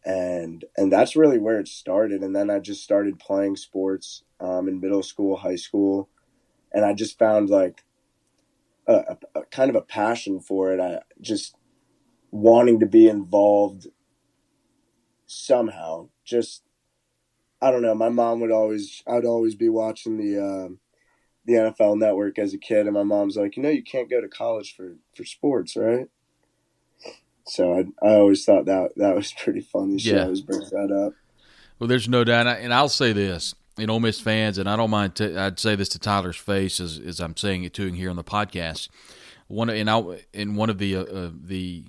and 0.03 0.65
and 0.77 0.91
that's 0.91 1.15
really 1.15 1.37
where 1.37 1.59
it 1.59 1.67
started. 1.67 2.21
And 2.23 2.35
then 2.35 2.49
i 2.49 2.59
just 2.59 2.83
started 2.83 3.19
playing 3.19 3.55
sports 3.55 4.23
um, 4.39 4.67
in 4.67 4.79
middle 4.79 5.03
school 5.03 5.37
high 5.37 5.55
school. 5.55 6.09
And 6.73 6.85
i 6.85 6.93
just 6.93 7.19
found 7.19 7.49
like 7.49 7.83
a, 8.87 8.93
a, 8.93 9.17
a, 9.39 9.45
kind 9.45 9.69
of 9.69 9.75
a 9.75 9.81
passion 9.81 10.39
for 10.39 10.73
it. 10.73 10.79
I 10.79 11.01
just 11.19 11.55
wanting 12.31 12.79
to 12.79 12.85
be 12.85 13.07
involved 13.07 13.87
somehow. 15.27 16.09
Just 16.25 16.63
i 17.61 17.69
don't 17.69 17.83
know. 17.83 17.95
My 17.95 18.09
mom 18.09 18.39
would 18.39 18.51
always 18.51 19.03
i'd 19.07 19.25
always 19.25 19.55
be 19.55 19.69
watching 19.69 20.17
the 20.17 20.43
uh, 20.43 20.69
the 21.45 21.53
nfl 21.53 21.97
network 21.97 22.39
as 22.39 22.53
a 22.53 22.57
kid. 22.57 22.87
And 22.87 22.95
my 22.95 23.03
mom's 23.03 23.37
like 23.37 23.55
you 23.55 23.63
know 23.63 23.69
you 23.69 23.83
can't 23.83 24.09
go 24.09 24.19
to 24.19 24.27
college 24.27 24.75
for 24.75 24.95
for 25.15 25.25
sports 25.25 25.75
right 25.75 26.07
so 27.45 27.73
I, 27.77 28.07
I 28.07 28.13
always 28.15 28.45
thought 28.45 28.65
that 28.65 28.91
that 28.97 29.15
was 29.15 29.33
pretty 29.33 29.61
funny. 29.61 29.97
She 29.97 30.11
yeah. 30.11 30.23
always 30.23 30.41
brings 30.41 30.69
that 30.69 30.91
up. 30.91 31.13
Well, 31.79 31.87
there's 31.87 32.07
no 32.07 32.23
doubt, 32.23 32.47
and 32.47 32.73
I'll 32.73 32.89
say 32.89 33.11
this: 33.11 33.55
in 33.77 33.89
Ole 33.89 33.99
Miss 33.99 34.19
fans, 34.19 34.57
and 34.57 34.69
I 34.69 34.75
don't 34.75 34.89
mind. 34.89 35.15
T- 35.15 35.35
I'd 35.35 35.59
say 35.59 35.75
this 35.75 35.89
to 35.89 35.99
Tyler's 35.99 36.37
face 36.37 36.79
as, 36.79 36.99
as 36.99 37.19
I'm 37.19 37.35
saying 37.35 37.63
it 37.63 37.73
to 37.75 37.85
him 37.85 37.95
here 37.95 38.09
on 38.09 38.15
the 38.15 38.23
podcast. 38.23 38.89
One 39.47 39.69
and 39.69 39.89
I 39.89 40.03
in 40.33 40.55
one 40.55 40.69
of 40.69 40.77
the 40.77 40.95
uh, 40.95 41.03
uh, 41.03 41.31
the 41.33 41.85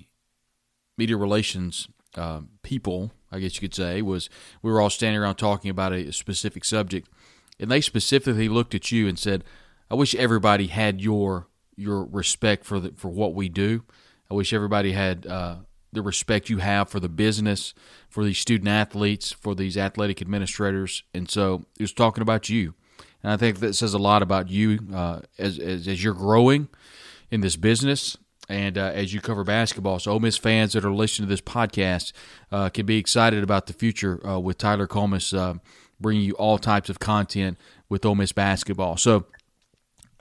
media 0.97 1.17
relations 1.17 1.87
uh, 2.15 2.41
people, 2.61 3.11
I 3.31 3.39
guess 3.39 3.55
you 3.55 3.61
could 3.61 3.75
say, 3.75 4.01
was 4.01 4.29
we 4.61 4.71
were 4.71 4.81
all 4.81 4.89
standing 4.89 5.21
around 5.21 5.35
talking 5.35 5.69
about 5.69 5.93
a 5.93 6.11
specific 6.11 6.65
subject, 6.65 7.09
and 7.59 7.69
they 7.69 7.81
specifically 7.81 8.49
looked 8.49 8.75
at 8.75 8.91
you 8.91 9.07
and 9.07 9.17
said, 9.17 9.43
"I 9.89 9.95
wish 9.95 10.15
everybody 10.15 10.67
had 10.67 11.01
your 11.01 11.47
your 11.75 12.05
respect 12.05 12.65
for 12.65 12.79
the, 12.79 12.93
for 12.95 13.09
what 13.09 13.33
we 13.33 13.49
do." 13.49 13.83
I 14.33 14.35
wish 14.35 14.51
everybody 14.51 14.93
had 14.93 15.27
uh, 15.27 15.57
the 15.91 16.01
respect 16.01 16.49
you 16.49 16.57
have 16.57 16.89
for 16.89 16.99
the 16.99 17.07
business, 17.07 17.75
for 18.09 18.23
these 18.23 18.39
student 18.39 18.67
athletes, 18.67 19.31
for 19.31 19.53
these 19.53 19.77
athletic 19.77 20.23
administrators. 20.23 21.03
And 21.13 21.29
so 21.29 21.65
he 21.77 21.83
was 21.83 21.93
talking 21.93 22.23
about 22.23 22.49
you. 22.49 22.73
And 23.21 23.31
I 23.31 23.37
think 23.37 23.59
that 23.59 23.75
says 23.75 23.93
a 23.93 23.99
lot 23.99 24.23
about 24.23 24.49
you 24.49 24.79
uh, 24.91 25.19
as, 25.37 25.59
as, 25.59 25.87
as, 25.87 26.03
you're 26.03 26.15
growing 26.15 26.67
in 27.29 27.41
this 27.41 27.55
business 27.55 28.17
and 28.49 28.75
uh, 28.75 28.91
as 28.95 29.13
you 29.13 29.21
cover 29.21 29.43
basketball. 29.43 29.99
So, 29.99 30.11
Ole 30.13 30.19
Miss 30.19 30.35
fans 30.35 30.73
that 30.73 30.83
are 30.83 30.91
listening 30.91 31.27
to 31.27 31.31
this 31.31 31.39
podcast 31.39 32.11
uh, 32.51 32.69
can 32.69 32.87
be 32.87 32.97
excited 32.97 33.43
about 33.43 33.67
the 33.67 33.73
future 33.73 34.25
uh, 34.27 34.39
with 34.39 34.57
Tyler 34.57 34.87
Comas 34.87 35.31
uh, 35.31 35.53
bringing 35.99 36.23
you 36.23 36.33
all 36.33 36.57
types 36.57 36.89
of 36.89 36.97
content 36.97 37.59
with 37.87 38.03
Ole 38.03 38.15
Miss 38.15 38.31
basketball. 38.31 38.97
So, 38.97 39.27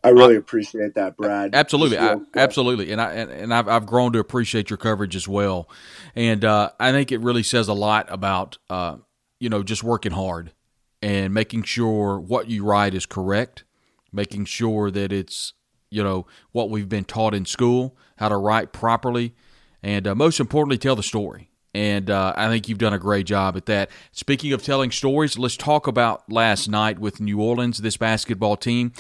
I 0.04 0.11
really 0.11 0.35
I, 0.35 0.38
appreciate 0.38 0.94
that, 0.94 1.16
Brad. 1.16 1.54
Absolutely, 1.54 1.99
I, 1.99 2.16
absolutely, 2.35 2.90
and 2.92 3.00
I 3.00 3.12
and, 3.12 3.30
and 3.30 3.54
I've, 3.54 3.68
I've 3.68 3.87
grown 3.87 4.12
to 4.12 4.18
appreciate 4.18 4.71
your 4.71 4.76
coverage 4.76 5.14
as 5.14 5.28
well, 5.28 5.68
and 6.14 6.44
uh, 6.44 6.71
I 6.80 6.92
think 6.92 7.12
it 7.12 7.21
really 7.21 7.42
says 7.42 7.68
a 7.68 7.73
lot 7.73 8.06
about 8.09 8.59
uh, 8.68 8.97
you 9.38 9.49
know 9.49 9.62
just 9.62 9.85
working 9.85 10.12
hard 10.12 10.52
and 11.00 11.32
making 11.32 11.64
sure 11.64 12.18
what 12.18 12.49
you 12.49 12.64
write 12.64 12.94
is 12.94 13.06
correct, 13.06 13.64
making 14.12 14.44
sure 14.47 14.90
that 14.90 15.12
it's 15.12 15.52
you 15.90 16.02
know 16.02 16.26
what 16.50 16.71
we've 16.71 16.88
been 16.88 17.04
taught 17.04 17.35
in 17.35 17.44
school, 17.44 17.97
how 18.16 18.28
to 18.28 18.37
write 18.37 18.73
properly, 18.73 19.35
and 19.82 20.06
uh, 20.09 20.14
most 20.14 20.40
importantly, 20.40 20.78
tell 20.78 20.97
the 20.97 21.02
story. 21.02 21.49
And 21.75 22.11
uh, 22.11 22.35
I 22.37 22.49
think 22.49 22.68
you've 22.68 22.78
done 22.78 22.92
a 22.92 22.99
great 22.99 23.25
job 23.25 23.56
at 23.56 23.64
that. 23.66 23.90
Speaking 24.11 24.52
of 24.52 24.62
telling 24.62 24.90
stories, 24.90 25.38
let's 25.38 25.56
talk 25.56 25.87
about 25.87 26.30
last 26.30 26.68
night 26.68 26.99
with 26.99 27.18
New 27.18 27.40
Orleans, 27.40 27.78
this 27.78 27.97
basketball 27.97 28.56
team. 28.56 28.92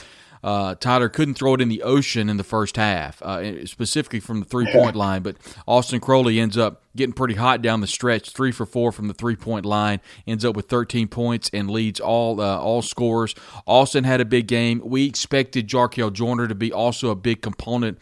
Uh, 0.42 0.74
Tyler 0.74 1.08
couldn't 1.08 1.34
throw 1.34 1.54
it 1.54 1.60
in 1.60 1.68
the 1.68 1.82
ocean 1.82 2.28
in 2.28 2.36
the 2.36 2.44
first 2.44 2.76
half, 2.76 3.22
uh, 3.22 3.64
specifically 3.66 4.20
from 4.20 4.40
the 4.40 4.46
three 4.46 4.70
point 4.72 4.96
line. 4.96 5.22
But 5.22 5.36
Austin 5.66 6.00
Crowley 6.00 6.40
ends 6.40 6.58
up 6.58 6.82
getting 6.96 7.12
pretty 7.12 7.34
hot 7.34 7.62
down 7.62 7.80
the 7.80 7.86
stretch, 7.86 8.30
three 8.30 8.52
for 8.52 8.66
four 8.66 8.92
from 8.92 9.08
the 9.08 9.14
three 9.14 9.36
point 9.36 9.64
line, 9.64 10.00
ends 10.26 10.44
up 10.44 10.56
with 10.56 10.68
13 10.68 11.08
points 11.08 11.48
and 11.52 11.70
leads 11.70 12.00
all 12.00 12.40
uh, 12.40 12.58
all 12.58 12.82
scores. 12.82 13.34
Austin 13.66 14.04
had 14.04 14.20
a 14.20 14.24
big 14.24 14.46
game. 14.48 14.80
We 14.84 15.06
expected 15.06 15.68
Jarkel 15.68 16.12
Joiner 16.12 16.48
to 16.48 16.54
be 16.54 16.72
also 16.72 17.10
a 17.10 17.16
big 17.16 17.42
component 17.42 17.98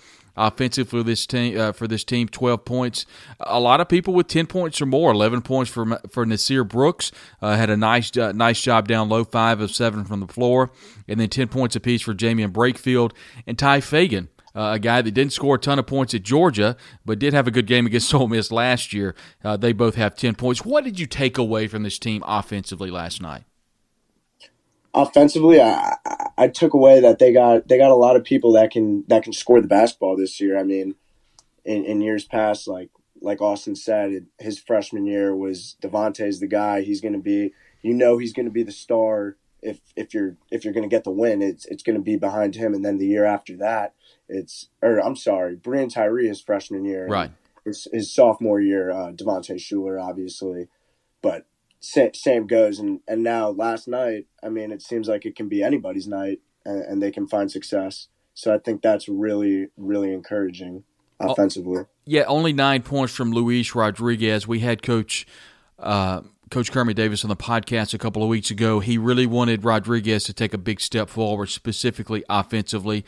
offensive 0.46 0.88
for 0.88 1.02
this 1.02 1.26
team. 1.26 1.58
Uh, 1.58 1.72
for 1.72 1.86
this 1.86 2.04
team, 2.04 2.28
twelve 2.28 2.64
points. 2.64 3.06
A 3.40 3.60
lot 3.60 3.80
of 3.80 3.88
people 3.88 4.14
with 4.14 4.26
ten 4.26 4.46
points 4.46 4.80
or 4.80 4.86
more. 4.86 5.12
Eleven 5.12 5.42
points 5.42 5.70
for 5.70 6.00
for 6.10 6.24
Nysier 6.24 6.66
Brooks 6.66 7.12
uh, 7.42 7.56
had 7.56 7.70
a 7.70 7.76
nice 7.76 8.16
uh, 8.16 8.32
nice 8.32 8.60
job 8.60 8.88
down 8.88 9.08
low, 9.08 9.24
five 9.24 9.60
of 9.60 9.70
seven 9.70 10.04
from 10.04 10.20
the 10.20 10.26
floor, 10.26 10.70
and 11.06 11.20
then 11.20 11.28
ten 11.28 11.48
points 11.48 11.76
apiece 11.76 12.02
for 12.02 12.14
Jaemyn 12.14 12.52
Brakefield 12.52 13.12
and 13.46 13.58
Tye 13.58 13.80
Fagan. 13.80 14.28
Uh, 14.54 14.72
a 14.74 14.78
guy 14.80 15.00
that 15.00 15.12
didn't 15.12 15.32
score 15.32 15.54
a 15.54 15.58
ton 15.58 15.78
of 15.78 15.86
points 15.86 16.12
at 16.12 16.24
Georgia, 16.24 16.76
but 17.04 17.20
did 17.20 17.32
have 17.32 17.46
a 17.46 17.52
good 17.52 17.66
game 17.66 17.86
against 17.86 18.12
Ole 18.14 18.26
Miss 18.26 18.50
last 18.50 18.92
year. 18.92 19.14
Uh, 19.44 19.56
they 19.56 19.72
both 19.72 19.94
have 19.94 20.16
10 20.16 20.34
points. 20.34 20.64
What 20.64 20.82
did 20.82 20.98
you 20.98 21.06
take 21.06 21.38
away 21.38 21.68
from 21.68 21.84
this 21.84 22.00
team 22.00 22.24
offensively 22.26 22.90
last 22.90 23.22
night? 23.22 23.44
Offensively, 24.92 25.60
I, 25.60 25.96
I 26.36 26.48
took 26.48 26.74
away 26.74 27.00
that 27.00 27.18
they 27.18 27.32
got 27.32 27.68
they 27.68 27.78
got 27.78 27.90
a 27.90 27.96
lot 27.96 28.16
of 28.16 28.24
people 28.24 28.52
that 28.52 28.70
can 28.70 29.04
that 29.08 29.22
can 29.22 29.32
score 29.32 29.60
the 29.60 29.68
basketball 29.68 30.16
this 30.16 30.40
year. 30.40 30.58
I 30.58 30.64
mean, 30.64 30.94
in, 31.64 31.84
in 31.84 32.00
years 32.00 32.24
past, 32.24 32.66
like 32.66 32.90
like 33.20 33.40
Austin 33.40 33.76
said, 33.76 34.26
his 34.38 34.58
freshman 34.58 35.06
year 35.06 35.34
was 35.34 35.76
Devontae's 35.82 36.40
the 36.40 36.46
guy. 36.46 36.82
He's 36.82 37.00
going 37.00 37.12
to 37.12 37.20
be, 37.20 37.52
you 37.82 37.94
know, 37.94 38.18
he's 38.18 38.32
going 38.32 38.46
to 38.46 38.52
be 38.52 38.62
the 38.62 38.72
star. 38.72 39.36
If 39.62 39.80
if 39.94 40.14
you're 40.14 40.36
if 40.50 40.64
you're 40.64 40.72
going 40.72 40.88
to 40.88 40.94
get 40.94 41.04
the 41.04 41.10
win, 41.10 41.42
it's 41.42 41.66
it's 41.66 41.82
going 41.82 41.96
to 41.96 42.02
be 42.02 42.16
behind 42.16 42.54
him. 42.54 42.74
And 42.74 42.84
then 42.84 42.98
the 42.98 43.06
year 43.06 43.26
after 43.26 43.56
that, 43.58 43.94
it's 44.28 44.70
or 44.82 44.98
I'm 44.98 45.16
sorry, 45.16 45.56
Breein 45.56 45.92
Tyree 45.92 46.28
his 46.28 46.40
freshman 46.40 46.84
year, 46.84 47.06
right? 47.06 47.30
His, 47.64 47.86
his 47.92 48.12
sophomore 48.12 48.60
year, 48.60 48.90
uh, 48.90 49.12
Devontae 49.12 49.56
Shuler, 49.56 50.02
obviously, 50.02 50.68
but 51.20 51.44
same 51.80 52.46
goes. 52.46 52.78
And, 52.78 53.00
and 53.08 53.22
now 53.22 53.50
last 53.50 53.88
night, 53.88 54.26
I 54.42 54.48
mean, 54.48 54.70
it 54.70 54.82
seems 54.82 55.08
like 55.08 55.26
it 55.26 55.34
can 55.34 55.48
be 55.48 55.62
anybody's 55.62 56.06
night 56.06 56.40
and, 56.64 56.82
and 56.82 57.02
they 57.02 57.10
can 57.10 57.26
find 57.26 57.50
success. 57.50 58.08
So 58.34 58.54
I 58.54 58.58
think 58.58 58.82
that's 58.82 59.08
really, 59.08 59.68
really 59.76 60.12
encouraging 60.12 60.84
oh, 61.20 61.32
offensively. 61.32 61.84
Yeah, 62.04 62.24
only 62.24 62.52
nine 62.52 62.82
points 62.82 63.14
from 63.14 63.32
Luis 63.32 63.74
Rodriguez. 63.74 64.46
We 64.46 64.60
had 64.60 64.82
Coach 64.82 65.26
uh, 65.78 66.22
Coach 66.50 66.72
Kermit 66.72 66.96
Davis 66.96 67.24
on 67.24 67.28
the 67.28 67.36
podcast 67.36 67.94
a 67.94 67.98
couple 67.98 68.22
of 68.22 68.28
weeks 68.28 68.50
ago. 68.50 68.80
He 68.80 68.98
really 68.98 69.26
wanted 69.26 69.64
Rodriguez 69.64 70.24
to 70.24 70.32
take 70.32 70.52
a 70.52 70.58
big 70.58 70.80
step 70.80 71.08
forward, 71.08 71.46
specifically 71.46 72.24
offensively. 72.28 73.04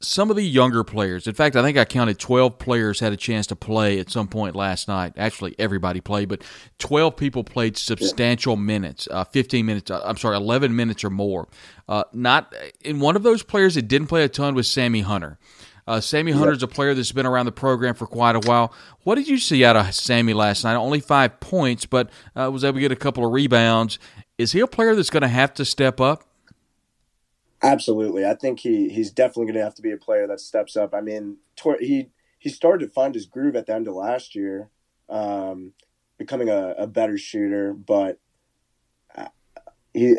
Some 0.00 0.30
of 0.30 0.36
the 0.36 0.42
younger 0.42 0.82
players. 0.82 1.26
In 1.26 1.34
fact, 1.34 1.56
I 1.56 1.62
think 1.62 1.76
I 1.76 1.84
counted 1.84 2.18
12 2.18 2.58
players 2.58 3.00
had 3.00 3.12
a 3.12 3.16
chance 3.16 3.46
to 3.48 3.56
play 3.56 3.98
at 3.98 4.10
some 4.10 4.28
point 4.28 4.56
last 4.56 4.88
night. 4.88 5.12
Actually, 5.16 5.54
everybody 5.58 6.00
played, 6.00 6.28
but 6.28 6.42
12 6.78 7.16
people 7.16 7.44
played 7.44 7.76
substantial 7.76 8.56
minutes, 8.56 9.06
uh, 9.10 9.24
15 9.24 9.66
minutes, 9.66 9.90
uh, 9.90 10.00
I'm 10.04 10.16
sorry, 10.16 10.36
11 10.36 10.74
minutes 10.74 11.04
or 11.04 11.10
more. 11.10 11.48
Uh, 11.88 12.04
not 12.12 12.54
in 12.80 13.00
one 13.00 13.14
of 13.14 13.22
those 13.22 13.42
players 13.42 13.74
that 13.74 13.88
didn't 13.88 14.08
play 14.08 14.24
a 14.24 14.28
ton 14.28 14.54
was 14.54 14.68
Sammy 14.68 15.00
Hunter. 15.00 15.38
Uh, 15.86 16.00
Sammy 16.00 16.30
Hunter 16.32 16.52
is 16.52 16.62
a 16.62 16.68
player 16.68 16.94
that's 16.94 17.12
been 17.12 17.26
around 17.26 17.46
the 17.46 17.52
program 17.52 17.94
for 17.94 18.06
quite 18.06 18.36
a 18.36 18.40
while. 18.40 18.72
What 19.02 19.16
did 19.16 19.28
you 19.28 19.38
see 19.38 19.64
out 19.64 19.76
of 19.76 19.92
Sammy 19.94 20.32
last 20.34 20.62
night? 20.62 20.76
Only 20.76 21.00
five 21.00 21.40
points, 21.40 21.84
but 21.84 22.10
uh, 22.36 22.48
was 22.52 22.64
able 22.64 22.74
to 22.74 22.80
get 22.80 22.92
a 22.92 22.96
couple 22.96 23.26
of 23.26 23.32
rebounds. 23.32 23.98
Is 24.38 24.52
he 24.52 24.60
a 24.60 24.66
player 24.66 24.94
that's 24.94 25.10
going 25.10 25.22
to 25.22 25.28
have 25.28 25.52
to 25.54 25.64
step 25.64 26.00
up? 26.00 26.29
Absolutely, 27.62 28.24
I 28.24 28.34
think 28.34 28.60
he 28.60 28.88
he's 28.88 29.10
definitely 29.10 29.46
going 29.46 29.56
to 29.56 29.64
have 29.64 29.74
to 29.74 29.82
be 29.82 29.92
a 29.92 29.98
player 29.98 30.26
that 30.26 30.40
steps 30.40 30.76
up. 30.76 30.94
I 30.94 31.02
mean, 31.02 31.36
he 31.78 32.08
he 32.38 32.48
started 32.48 32.86
to 32.86 32.92
find 32.92 33.14
his 33.14 33.26
groove 33.26 33.54
at 33.54 33.66
the 33.66 33.74
end 33.74 33.86
of 33.86 33.94
last 33.94 34.34
year, 34.34 34.70
um, 35.10 35.74
becoming 36.16 36.48
a, 36.48 36.74
a, 36.78 36.86
better 36.86 37.18
shooter. 37.18 37.74
But 37.74 38.18
uh, 39.14 39.28
he, 39.92 40.16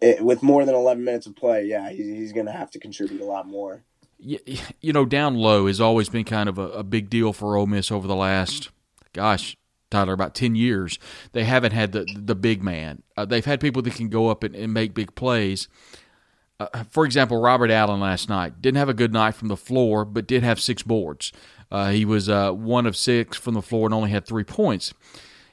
it, 0.00 0.24
with 0.24 0.42
more 0.42 0.64
than 0.64 0.74
eleven 0.74 1.04
minutes 1.04 1.26
of 1.26 1.36
play, 1.36 1.66
yeah, 1.66 1.88
he, 1.90 2.16
he's 2.16 2.32
going 2.32 2.46
to 2.46 2.52
have 2.52 2.72
to 2.72 2.80
contribute 2.80 3.20
a 3.20 3.24
lot 3.24 3.46
more. 3.46 3.84
You, 4.18 4.40
you 4.80 4.92
know, 4.92 5.04
down 5.04 5.36
low 5.36 5.68
has 5.68 5.80
always 5.80 6.08
been 6.08 6.24
kind 6.24 6.48
of 6.48 6.58
a, 6.58 6.68
a 6.70 6.82
big 6.82 7.08
deal 7.08 7.32
for 7.32 7.56
Ole 7.56 7.66
Miss 7.66 7.92
over 7.92 8.08
the 8.08 8.16
last, 8.16 8.70
gosh, 9.12 9.56
Tyler, 9.88 10.14
about 10.14 10.34
10 10.34 10.56
years. 10.56 10.98
They 11.30 11.44
haven't 11.44 11.72
had 11.72 11.92
the 11.92 12.06
the 12.12 12.34
big 12.34 12.60
man. 12.60 13.04
Uh, 13.16 13.24
they've 13.24 13.44
had 13.44 13.60
people 13.60 13.82
that 13.82 13.94
can 13.94 14.08
go 14.08 14.30
up 14.30 14.42
and, 14.42 14.56
and 14.56 14.74
make 14.74 14.94
big 14.94 15.14
plays 15.14 15.68
uh, 16.58 16.84
for 16.90 17.04
example, 17.04 17.40
Robert 17.40 17.70
Allen 17.70 18.00
last 18.00 18.28
night 18.28 18.62
didn't 18.62 18.78
have 18.78 18.88
a 18.88 18.94
good 18.94 19.12
night 19.12 19.34
from 19.34 19.48
the 19.48 19.56
floor, 19.56 20.04
but 20.04 20.26
did 20.26 20.42
have 20.42 20.60
six 20.60 20.82
boards. 20.82 21.32
Uh, 21.70 21.90
he 21.90 22.04
was 22.04 22.28
uh, 22.28 22.52
one 22.52 22.86
of 22.86 22.96
six 22.96 23.36
from 23.36 23.54
the 23.54 23.62
floor 23.62 23.86
and 23.86 23.94
only 23.94 24.10
had 24.10 24.26
three 24.26 24.44
points. 24.44 24.94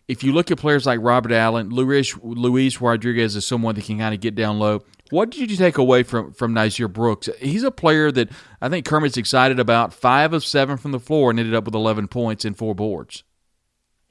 If 0.08 0.24
you 0.24 0.34
look 0.34 0.52
at 0.52 0.58
players 0.58 0.86
like 0.86 1.00
Robert 1.02 1.32
Allen, 1.32 1.70
Luis, 1.70 2.16
Luis 2.22 2.80
Rodriguez 2.82 3.36
is 3.36 3.46
someone 3.46 3.76
that 3.76 3.86
can 3.86 4.00
kind 4.00 4.14
of 4.14 4.22
get 4.22 4.36
down 4.36 4.60
low. 4.60 4.84
What 5.10 5.32
did 5.32 5.50
you 5.50 5.58
take 5.58 5.78
away 5.78 6.04
from 6.04 6.34
from 6.34 6.54
Nysier 6.54 6.92
Brooks? 6.92 7.30
He's 7.40 7.64
a 7.64 7.72
player 7.72 8.12
that 8.12 8.30
I 8.62 8.70
think 8.70 8.86
Kermit's 8.86 9.18
excited 9.18 9.60
about. 9.60 9.94
Five 9.94 10.34
of 10.34 10.44
seven 10.44 10.78
from 10.78 10.92
the 10.92 11.00
floor 11.00 11.30
and 11.30 11.40
ended 11.40 11.56
up 11.56 11.66
with 11.66 11.76
eleven 11.76 12.08
points 12.08 12.46
and 12.46 12.58
four 12.58 12.74
boards. 12.74 13.24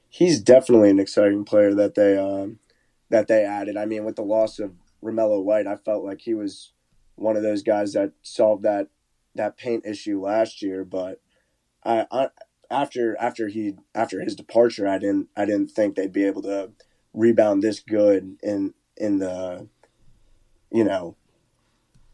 He's 0.09 0.39
definitely 0.39 0.91
an 0.91 0.99
exciting 0.99 1.45
player 1.45 1.73
that 1.73 1.95
they 1.95 2.17
um, 2.17 2.59
that 3.09 3.27
they 3.27 3.43
added. 3.43 3.77
I 3.77 3.85
mean, 3.85 4.05
with 4.05 4.15
the 4.15 4.23
loss 4.23 4.59
of 4.59 4.73
Romello 5.03 5.43
White, 5.43 5.67
I 5.67 5.75
felt 5.75 6.03
like 6.03 6.21
he 6.21 6.33
was 6.33 6.72
one 7.15 7.37
of 7.37 7.43
those 7.43 7.63
guys 7.63 7.93
that 7.93 8.11
solved 8.21 8.63
that 8.63 8.87
that 9.35 9.57
paint 9.57 9.85
issue 9.85 10.21
last 10.21 10.61
year. 10.61 10.83
But 10.83 11.21
I, 11.83 12.05
I 12.11 12.29
after 12.69 13.17
after 13.19 13.47
he 13.47 13.75
after 13.93 14.21
his 14.21 14.35
departure, 14.35 14.87
I 14.87 14.97
didn't 14.97 15.29
I 15.35 15.45
didn't 15.45 15.71
think 15.71 15.95
they'd 15.95 16.11
be 16.11 16.25
able 16.25 16.41
to 16.43 16.71
rebound 17.13 17.61
this 17.61 17.79
good 17.79 18.37
in 18.41 18.73
in 18.97 19.19
the 19.19 19.67
you 20.71 20.83
know 20.83 21.15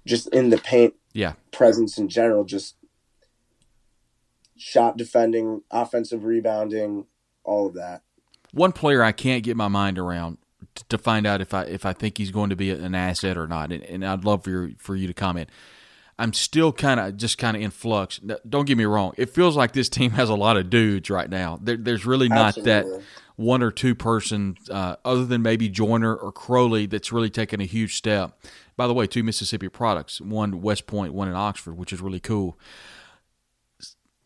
just 0.06 0.28
in 0.34 0.50
the 0.50 0.58
paint 0.58 0.94
yeah 1.14 1.34
presence 1.52 1.98
in 1.98 2.10
general 2.10 2.44
just 2.44 2.76
shot 4.58 4.98
defending 4.98 5.62
offensive 5.72 6.26
rebounding 6.26 7.06
all 7.44 7.68
of 7.68 7.74
that 7.74 8.02
one 8.52 8.72
player 8.72 9.02
i 9.02 9.12
can't 9.12 9.44
get 9.44 9.56
my 9.56 9.70
mind 9.70 9.98
around 9.98 10.38
to 10.90 10.98
find 10.98 11.28
out 11.28 11.42
if 11.42 11.54
I 11.54 11.64
if 11.64 11.86
I 11.86 11.94
think 11.94 12.18
he's 12.18 12.32
going 12.32 12.50
to 12.50 12.56
be 12.56 12.72
an 12.72 12.96
asset 12.96 13.38
or 13.38 13.48
not. 13.48 13.72
And, 13.72 13.84
and 13.84 14.06
I'd 14.06 14.24
love 14.24 14.44
for 14.44 14.50
your, 14.50 14.72
for 14.78 14.96
you 14.96 15.08
to 15.08 15.14
comment. 15.14 15.50
I'm 16.18 16.34
still 16.34 16.74
kind 16.74 17.00
of 17.00 17.16
just 17.16 17.38
kind 17.38 17.56
of 17.56 17.64
in 17.64 17.72
flux. 17.72 18.20
Don't 18.48 18.66
get 18.66 18.78
me 18.78 18.86
wrong; 18.86 19.14
it 19.18 19.30
feels 19.30 19.56
like 19.56 19.74
this 19.74 19.90
team 19.90 20.12
has 20.12 20.30
a 20.30 20.36
lot 20.36 20.58
of 20.58 20.70
dudes 20.70 21.10
right 21.10 21.30
now. 21.30 21.60
There, 21.62 21.78
there's 21.78 22.06
really 22.06 22.30
not 22.30 22.58
Absolutely. 22.58 22.72
that 22.98 23.04
one 23.40 23.64
or 23.64 23.72
two 23.72 23.96
person, 23.96 24.58
uh, 24.70 24.98
other 25.06 25.26
than 25.26 25.42
maybe 25.42 25.70
Joiner 25.70 26.14
or 26.14 26.34
Crowley, 26.34 26.88
that's 26.88 27.14
really 27.14 27.30
taken 27.30 27.62
a 27.62 27.66
huge 27.66 27.96
step. 27.96 28.38
By 28.76 28.86
the 28.86 28.94
way, 28.94 29.08
two 29.08 29.24
Mississippi 29.24 29.70
products, 29.70 30.20
one 30.20 30.62
West 30.62 30.88
Point, 30.88 31.14
one 31.14 31.30
in 31.30 31.36
Oxford, 31.36 31.78
which 31.78 31.94
is 31.94 32.02
really 32.02 32.20
cool. 32.20 32.58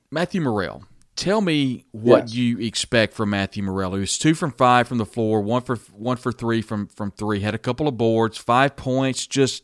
Matthew 0.10 0.42
Murrell, 0.42 0.86
Tell 1.16 1.42
me 1.42 1.86
what 1.92 2.24
yes. 2.24 2.36
you 2.36 2.60
expect 2.60 3.14
from 3.14 3.30
Matthew 3.30 3.62
Morello. 3.62 3.96
He 3.96 4.02
was 4.02 4.18
two 4.18 4.34
from 4.34 4.52
five 4.52 4.88
from 4.88 4.98
the 4.98 5.06
floor, 5.06 5.42
one 5.42 5.62
for 5.62 5.76
one 5.94 6.18
for 6.18 6.32
three 6.32 6.62
from 6.62 6.88
from 6.88 7.12
three. 7.12 7.42
Had 7.42 7.54
a 7.54 7.60
couple 7.60 7.88
of 7.88 7.98
boards, 7.98 8.38
five 8.38 8.76
points. 8.76 9.28
Just 9.28 9.64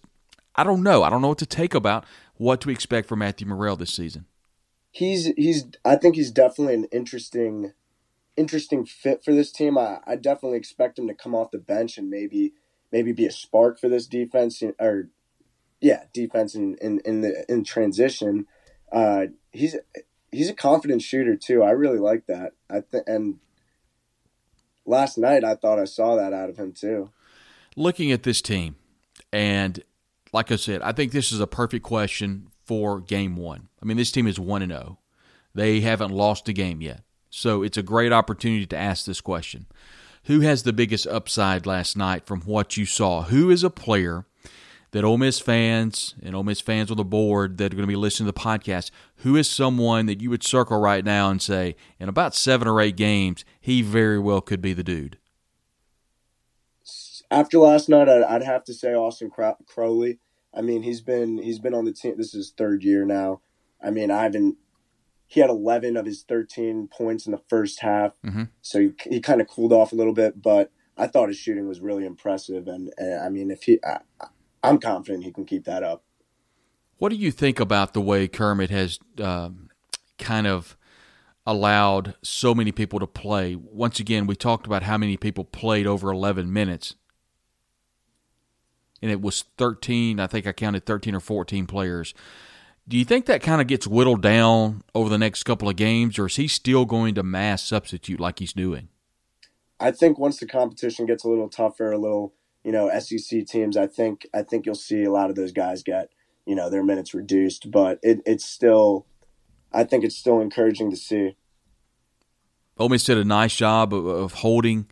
I 0.55 0.63
don't 0.63 0.83
know. 0.83 1.03
I 1.03 1.09
don't 1.09 1.21
know 1.21 1.29
what 1.29 1.39
to 1.39 1.47
take 1.47 1.73
about 1.73 2.05
what 2.35 2.61
to 2.61 2.69
expect 2.69 3.07
from 3.07 3.19
Matthew 3.19 3.47
Murrell 3.47 3.75
this 3.75 3.93
season. 3.93 4.25
He's 4.91 5.25
he's. 5.37 5.65
I 5.83 5.95
think 5.95 6.15
he's 6.15 6.31
definitely 6.31 6.75
an 6.75 6.85
interesting 6.91 7.73
interesting 8.37 8.85
fit 8.85 9.23
for 9.23 9.33
this 9.33 9.51
team. 9.51 9.77
I, 9.77 9.99
I 10.05 10.15
definitely 10.15 10.57
expect 10.57 10.99
him 10.99 11.07
to 11.07 11.13
come 11.13 11.33
off 11.33 11.51
the 11.51 11.57
bench 11.57 11.97
and 11.97 12.09
maybe 12.09 12.53
maybe 12.91 13.11
be 13.11 13.25
a 13.25 13.31
spark 13.31 13.79
for 13.79 13.89
this 13.89 14.07
defense 14.07 14.61
or 14.79 15.09
yeah 15.81 16.03
defense 16.13 16.55
in 16.55 16.75
in 16.81 16.99
in 17.05 17.21
the 17.21 17.45
in 17.49 17.63
transition. 17.63 18.45
Uh, 18.91 19.27
he's 19.51 19.75
he's 20.31 20.49
a 20.49 20.53
confident 20.53 21.01
shooter 21.01 21.35
too. 21.35 21.63
I 21.63 21.71
really 21.71 21.99
like 21.99 22.27
that. 22.27 22.53
I 22.69 22.81
think 22.81 23.03
and 23.07 23.39
last 24.85 25.17
night 25.17 25.43
I 25.43 25.55
thought 25.55 25.79
I 25.79 25.85
saw 25.85 26.15
that 26.15 26.33
out 26.33 26.49
of 26.49 26.57
him 26.57 26.73
too. 26.73 27.11
Looking 27.75 28.11
at 28.11 28.23
this 28.23 28.41
team, 28.41 28.75
and 29.31 29.83
like 30.33 30.51
I 30.51 30.55
said, 30.55 30.81
I 30.81 30.91
think 30.91 31.11
this 31.11 31.31
is 31.31 31.39
a 31.39 31.47
perfect 31.47 31.83
question 31.83 32.47
for 32.65 32.99
game 32.99 33.35
one. 33.35 33.69
I 33.81 33.85
mean, 33.85 33.97
this 33.97 34.11
team 34.11 34.27
is 34.27 34.39
one 34.39 34.61
and 34.61 34.71
zero. 34.71 34.83
Oh. 34.85 34.97
They 35.55 35.79
haven't 35.79 36.11
lost 36.11 36.47
a 36.47 36.53
game 36.53 36.81
yet, 36.81 37.01
so 37.29 37.63
it's 37.63 37.77
a 37.77 37.83
great 37.83 38.11
opportunity 38.11 38.65
to 38.67 38.77
ask 38.77 39.05
this 39.05 39.21
question. 39.21 39.65
Who 40.25 40.41
has 40.41 40.63
the 40.63 40.73
biggest 40.73 41.07
upside 41.07 41.65
last 41.65 41.97
night 41.97 42.25
from 42.27 42.41
what 42.41 42.77
you 42.77 42.85
saw? 42.85 43.23
Who 43.23 43.49
is 43.49 43.63
a 43.63 43.69
player 43.69 44.25
that 44.91 45.03
Ole 45.03 45.17
Miss 45.17 45.39
fans 45.39 46.15
and 46.21 46.35
Ole 46.35 46.43
Miss 46.43 46.61
fans 46.61 46.89
on 46.89 46.97
the 46.97 47.03
board 47.03 47.57
that 47.57 47.73
are 47.73 47.75
going 47.75 47.83
to 47.83 47.87
be 47.87 47.95
listening 47.95 48.27
to 48.27 48.31
the 48.31 48.39
podcast, 48.39 48.91
who 49.17 49.35
is 49.35 49.49
someone 49.49 50.05
that 50.07 50.21
you 50.21 50.29
would 50.29 50.43
circle 50.43 50.79
right 50.79 51.05
now 51.05 51.29
and 51.29 51.41
say, 51.41 51.75
in 51.99 52.09
about 52.09 52.35
seven 52.35 52.67
or 52.67 52.81
eight 52.81 52.95
games, 52.95 53.45
he 53.59 53.81
very 53.81 54.19
well 54.19 54.41
could 54.41 54.61
be 54.61 54.73
the 54.73 54.83
dude? 54.83 55.17
After 57.31 57.59
last 57.59 57.89
night, 57.89 58.09
I'd, 58.09 58.41
have 58.41 58.63
to 58.63 58.73
say 58.73 58.95
Austin 58.95 59.29
Crowley. 59.29 60.19
I 60.55 60.61
mean, 60.61 60.81
he's 60.81 61.01
been 61.01 61.37
he's 61.37 61.59
been 61.59 61.75
on 61.75 61.85
the 61.85 61.93
team. 61.93 62.15
This 62.17 62.29
is 62.29 62.33
his 62.33 62.51
third 62.51 62.83
year 62.83 63.05
now. 63.05 63.41
I 63.83 63.91
mean, 63.91 64.09
I 64.09 64.23
haven't. 64.23 64.57
He 65.27 65.41
had 65.41 65.51
11 65.51 65.95
of 65.95 66.07
his 66.07 66.23
13 66.23 66.87
points 66.87 67.27
in 67.27 67.31
the 67.31 67.41
first 67.47 67.81
half, 67.81 68.13
mm-hmm. 68.25 68.45
so 68.63 68.79
he, 68.79 68.93
he 69.07 69.21
kind 69.21 69.41
of 69.41 69.47
cooled 69.47 69.71
off 69.71 69.91
a 69.91 69.95
little 69.95 70.13
bit. 70.13 70.41
But 70.41 70.71
I 70.97 71.05
thought 71.05 71.27
his 71.27 71.37
shooting 71.37 71.67
was 71.67 71.81
really 71.81 72.03
impressive, 72.03 72.67
and, 72.67 72.91
and 72.97 73.21
I 73.21 73.29
mean, 73.29 73.51
if 73.51 73.61
he, 73.61 73.77
I, 73.85 73.99
I'm 74.63 74.79
confident 74.79 75.23
he 75.23 75.31
can 75.31 75.45
keep 75.45 75.65
that 75.65 75.83
up. 75.83 76.03
What 76.97 77.09
do 77.09 77.15
you 77.15 77.31
think 77.31 77.59
about 77.59 77.93
the 77.93 78.01
way 78.01 78.27
Kermit 78.27 78.69
has 78.69 78.99
um, 79.21 79.69
kind 80.17 80.47
of 80.47 80.77
allowed 81.45 82.15
so 82.21 82.53
many 82.53 82.71
people 82.71 82.99
to 82.99 83.07
play? 83.07 83.55
Once 83.55 83.99
again, 83.99 84.27
we 84.27 84.35
talked 84.35 84.67
about 84.67 84.83
how 84.83 84.97
many 84.97 85.15
people 85.15 85.45
played 85.45 85.87
over 85.87 86.11
11 86.11 86.51
minutes. 86.51 86.95
And 89.01 89.09
it 89.09 89.21
was 89.21 89.45
13, 89.57 90.19
I 90.19 90.27
think 90.27 90.45
I 90.45 90.51
counted 90.51 90.85
13 90.85 91.15
or 91.15 91.21
14 91.21 91.65
players. 91.67 92.13
Do 92.85 92.97
you 92.97 93.05
think 93.05 93.27
that 93.27 93.41
kind 93.41 93.61
of 93.61 93.67
gets 93.67 93.87
whittled 93.87 94.21
down 94.21 94.83
over 94.93 95.09
the 95.09 95.17
next 95.17 95.43
couple 95.43 95.69
of 95.69 95.75
games, 95.75 96.19
or 96.19 96.25
is 96.25 96.35
he 96.35 96.47
still 96.47 96.85
going 96.85 97.15
to 97.15 97.23
mass 97.23 97.63
substitute 97.63 98.19
like 98.19 98.39
he's 98.39 98.51
doing? 98.51 98.89
I 99.79 99.91
think 99.91 100.17
once 100.19 100.37
the 100.37 100.47
competition 100.47 101.05
gets 101.05 101.23
a 101.23 101.29
little 101.29 101.49
tougher, 101.49 101.91
a 101.91 101.97
little 101.97 102.33
you 102.63 102.71
know 102.71 102.89
SEC 102.99 103.45
teams, 103.45 103.77
I 103.77 103.87
think 103.87 104.27
I 104.33 104.43
think 104.43 104.65
you'll 104.65 104.75
see 104.75 105.03
a 105.03 105.11
lot 105.11 105.29
of 105.29 105.35
those 105.35 105.51
guys 105.51 105.83
get 105.83 106.09
you 106.45 106.55
know 106.55 106.69
their 106.69 106.83
minutes 106.83 107.13
reduced, 107.13 107.71
but 107.71 107.99
it, 108.01 108.21
it's 108.25 108.45
still 108.45 109.05
I 109.71 109.83
think 109.83 110.03
it's 110.03 110.17
still 110.17 110.39
encouraging 110.41 110.89
to 110.91 110.97
see. 110.97 111.35
Ole 112.77 112.89
Miss 112.89 113.03
did 113.03 113.17
a 113.17 113.25
nice 113.25 113.55
job 113.55 113.93
of, 113.93 114.05
of 114.05 114.33
holding 114.35 114.87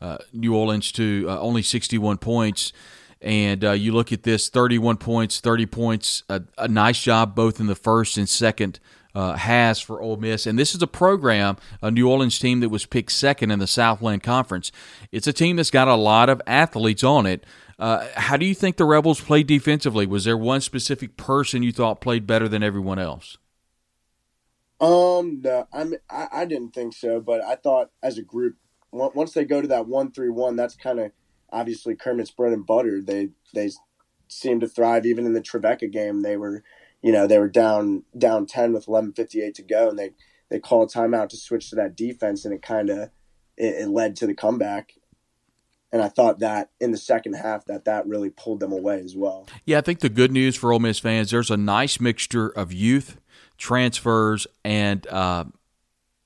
uh, 0.00 0.18
New 0.32 0.54
Orleans 0.54 0.92
to 0.92 1.26
uh, 1.28 1.38
only 1.40 1.62
61 1.62 2.18
points. 2.18 2.72
And 3.20 3.64
uh, 3.64 3.72
you 3.72 3.92
look 3.92 4.12
at 4.12 4.24
this 4.24 4.48
31 4.48 4.96
points, 4.96 5.40
30 5.40 5.66
points, 5.66 6.24
a, 6.28 6.42
a 6.58 6.66
nice 6.66 7.00
job 7.00 7.36
both 7.36 7.60
in 7.60 7.66
the 7.68 7.76
first 7.76 8.16
and 8.16 8.28
second 8.28 8.80
uh, 9.14 9.34
has 9.34 9.80
for 9.80 10.00
Ole 10.00 10.16
Miss. 10.16 10.46
And 10.46 10.58
this 10.58 10.74
is 10.74 10.82
a 10.82 10.86
program, 10.86 11.56
a 11.80 11.90
New 11.90 12.08
Orleans 12.08 12.38
team 12.38 12.60
that 12.60 12.68
was 12.68 12.86
picked 12.86 13.12
second 13.12 13.50
in 13.50 13.58
the 13.58 13.66
Southland 13.66 14.22
Conference. 14.22 14.72
It's 15.10 15.26
a 15.26 15.32
team 15.32 15.56
that's 15.56 15.70
got 15.70 15.88
a 15.88 15.94
lot 15.94 16.28
of 16.28 16.40
athletes 16.46 17.04
on 17.04 17.26
it. 17.26 17.44
Uh, 17.78 18.06
how 18.14 18.36
do 18.36 18.46
you 18.46 18.54
think 18.54 18.76
the 18.76 18.84
Rebels 18.84 19.20
played 19.20 19.46
defensively? 19.46 20.06
Was 20.06 20.24
there 20.24 20.36
one 20.36 20.60
specific 20.60 21.16
person 21.16 21.62
you 21.62 21.72
thought 21.72 22.00
played 22.00 22.26
better 22.26 22.48
than 22.48 22.62
everyone 22.62 22.98
else? 22.98 23.38
Um, 24.80 25.40
no, 25.42 25.66
I 25.72 25.84
mean, 25.84 26.00
I, 26.10 26.28
I 26.32 26.44
didn't 26.44 26.74
think 26.74 26.94
so, 26.94 27.20
but 27.20 27.40
I 27.40 27.54
thought 27.54 27.90
as 28.02 28.18
a 28.18 28.22
group, 28.22 28.56
once 28.90 29.32
they 29.32 29.44
go 29.44 29.60
to 29.60 29.68
that 29.68 29.86
one 29.86 30.10
three 30.10 30.28
one, 30.28 30.56
that's 30.56 30.74
kind 30.74 30.98
of 30.98 31.12
obviously 31.50 31.94
Kermit's 31.94 32.32
bread 32.32 32.52
and 32.52 32.66
butter. 32.66 33.00
They 33.00 33.28
they 33.54 33.70
seem 34.28 34.60
to 34.60 34.68
thrive 34.68 35.06
even 35.06 35.24
in 35.24 35.34
the 35.34 35.40
Trevecca 35.40 35.86
game. 35.88 36.22
They 36.22 36.36
were 36.36 36.64
you 37.02 37.12
know, 37.12 37.26
they 37.26 37.38
were 37.38 37.48
down 37.48 38.04
down 38.16 38.46
ten 38.46 38.72
with 38.72 38.88
eleven 38.88 39.12
fifty 39.12 39.42
eight 39.42 39.54
to 39.56 39.62
go, 39.62 39.88
and 39.88 39.98
they 39.98 40.12
they 40.48 40.60
called 40.60 40.90
timeout 40.90 41.28
to 41.30 41.36
switch 41.36 41.70
to 41.70 41.76
that 41.76 41.96
defense, 41.96 42.44
and 42.44 42.54
it 42.54 42.62
kind 42.62 42.88
of 42.88 43.10
it, 43.56 43.74
it 43.82 43.88
led 43.88 44.16
to 44.16 44.26
the 44.26 44.34
comeback. 44.34 44.94
And 45.90 46.00
I 46.00 46.08
thought 46.08 46.38
that 46.38 46.70
in 46.80 46.90
the 46.90 46.96
second 46.96 47.34
half 47.34 47.66
that 47.66 47.84
that 47.84 48.06
really 48.06 48.30
pulled 48.30 48.60
them 48.60 48.72
away 48.72 49.00
as 49.00 49.14
well. 49.14 49.46
Yeah, 49.66 49.78
I 49.78 49.80
think 49.82 50.00
the 50.00 50.08
good 50.08 50.32
news 50.32 50.56
for 50.56 50.72
Ole 50.72 50.78
Miss 50.78 50.98
fans, 50.98 51.30
there's 51.30 51.50
a 51.50 51.56
nice 51.56 52.00
mixture 52.00 52.48
of 52.48 52.72
youth, 52.72 53.18
transfers, 53.58 54.46
and 54.64 55.06
uh, 55.08 55.44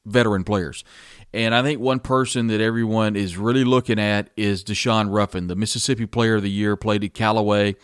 veteran 0.05 0.45
players. 0.45 0.85
And 1.33 1.53
I 1.53 1.63
think 1.63 1.81
one 1.81 1.99
person 1.99 2.47
that 2.47 2.61
everyone 2.61 3.17
is 3.17 3.37
really 3.37 3.65
looking 3.65 3.99
at 3.99 4.31
is 4.37 4.63
Daeshun 4.63 5.13
Ruffin, 5.13 5.49
the 5.49 5.57
Mississippi 5.57 6.07
Player 6.07 6.37
of 6.37 6.43
the 6.43 6.51
Year, 6.51 6.77
played 6.77 7.03
at 7.03 7.13
Callaway 7.13 7.75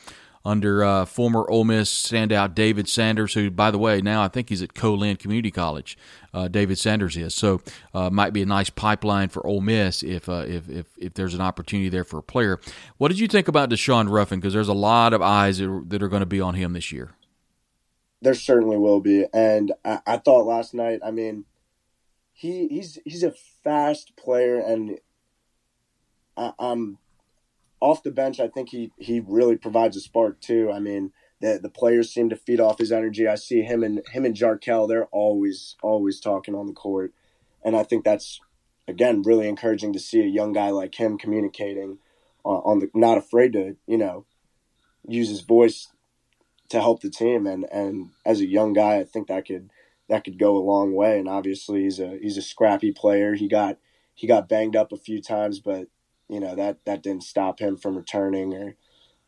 under 0.44 0.82
uh, 0.82 1.04
former 1.04 1.48
Ole 1.48 1.64
Miss 1.64 1.90
standout 1.90 2.54
David 2.54 2.88
Sanders, 2.88 3.34
who, 3.34 3.50
by 3.50 3.70
the 3.70 3.78
way, 3.78 4.00
now 4.00 4.22
I 4.22 4.28
think 4.28 4.48
he's 4.48 4.62
at 4.62 4.74
Co-Lin 4.74 5.16
Community 5.16 5.50
College. 5.50 5.96
Uh, 6.34 6.48
David 6.48 6.78
Sanders 6.78 7.16
is 7.16 7.34
so 7.34 7.60
uh, 7.94 8.10
might 8.10 8.32
be 8.32 8.42
a 8.42 8.46
nice 8.46 8.70
pipeline 8.70 9.28
for 9.28 9.46
Ole 9.46 9.60
Miss 9.60 10.02
if, 10.02 10.28
uh, 10.28 10.44
if 10.46 10.68
if 10.68 10.86
if 10.98 11.14
there's 11.14 11.34
an 11.34 11.40
opportunity 11.40 11.88
there 11.88 12.04
for 12.04 12.18
a 12.18 12.22
player. 12.22 12.58
What 12.96 13.08
did 13.08 13.20
you 13.20 13.28
think 13.28 13.48
about 13.48 13.70
Daeshun 13.70 14.10
Ruffin? 14.10 14.40
Because 14.40 14.54
there's 14.54 14.68
a 14.68 14.72
lot 14.72 15.12
of 15.12 15.22
eyes 15.22 15.58
that 15.58 15.68
are, 15.68 15.82
that 15.86 16.02
are 16.02 16.08
going 16.08 16.20
to 16.20 16.26
be 16.26 16.40
on 16.40 16.54
him 16.54 16.72
this 16.72 16.90
year. 16.90 17.10
There 18.20 18.34
certainly 18.34 18.78
will 18.78 19.00
be, 19.00 19.26
and 19.34 19.72
I, 19.84 20.00
I 20.06 20.16
thought 20.16 20.46
last 20.46 20.74
night. 20.74 21.00
I 21.04 21.10
mean, 21.10 21.44
he 22.32 22.68
he's 22.68 22.98
he's 23.04 23.22
a 23.22 23.32
fast 23.62 24.16
player, 24.16 24.58
and 24.58 24.98
I, 26.36 26.52
I'm 26.58 26.98
off 27.82 28.04
the 28.04 28.12
bench. 28.12 28.38
I 28.38 28.46
think 28.46 28.68
he 28.68 28.92
he 28.96 29.20
really 29.26 29.56
provides 29.56 29.96
a 29.96 30.00
spark 30.00 30.40
too. 30.40 30.70
I 30.72 30.78
mean, 30.78 31.12
the 31.40 31.58
the 31.60 31.68
players 31.68 32.14
seem 32.14 32.30
to 32.30 32.36
feed 32.36 32.60
off 32.60 32.78
his 32.78 32.92
energy. 32.92 33.26
I 33.26 33.34
see 33.34 33.62
him 33.62 33.82
and 33.82 34.00
him 34.12 34.24
and 34.24 34.36
Jarkel. 34.36 34.88
They're 34.88 35.06
always 35.06 35.74
always 35.82 36.20
talking 36.20 36.54
on 36.54 36.68
the 36.68 36.72
court, 36.72 37.12
and 37.62 37.76
I 37.76 37.82
think 37.82 38.04
that's 38.04 38.40
again 38.86 39.22
really 39.22 39.48
encouraging 39.48 39.92
to 39.94 39.98
see 39.98 40.20
a 40.20 40.26
young 40.26 40.52
guy 40.52 40.70
like 40.70 40.94
him 40.94 41.18
communicating 41.18 41.98
on, 42.44 42.62
on 42.64 42.78
the 42.78 42.90
not 42.94 43.18
afraid 43.18 43.52
to 43.54 43.76
you 43.88 43.98
know 43.98 44.26
use 45.06 45.28
his 45.28 45.40
voice 45.40 45.88
to 46.68 46.80
help 46.80 47.02
the 47.02 47.10
team 47.10 47.46
and 47.48 47.66
and 47.72 48.10
as 48.24 48.40
a 48.40 48.46
young 48.46 48.72
guy 48.72 48.98
I 48.98 49.04
think 49.04 49.26
that 49.26 49.46
could 49.46 49.70
that 50.08 50.22
could 50.24 50.38
go 50.38 50.56
a 50.56 50.62
long 50.62 50.94
way 50.94 51.18
and 51.18 51.28
obviously 51.28 51.82
he's 51.82 51.98
a 51.98 52.16
he's 52.20 52.36
a 52.36 52.42
scrappy 52.42 52.92
player 52.92 53.34
he 53.34 53.48
got 53.48 53.78
he 54.14 54.26
got 54.26 54.48
banged 54.48 54.76
up 54.76 54.92
a 54.92 54.96
few 54.96 55.20
times 55.20 55.58
but 55.58 55.88
you 56.32 56.40
know 56.40 56.54
that 56.54 56.78
that 56.86 57.02
didn't 57.02 57.24
stop 57.24 57.60
him 57.60 57.76
from 57.76 57.96
returning 57.96 58.54
or 58.54 58.76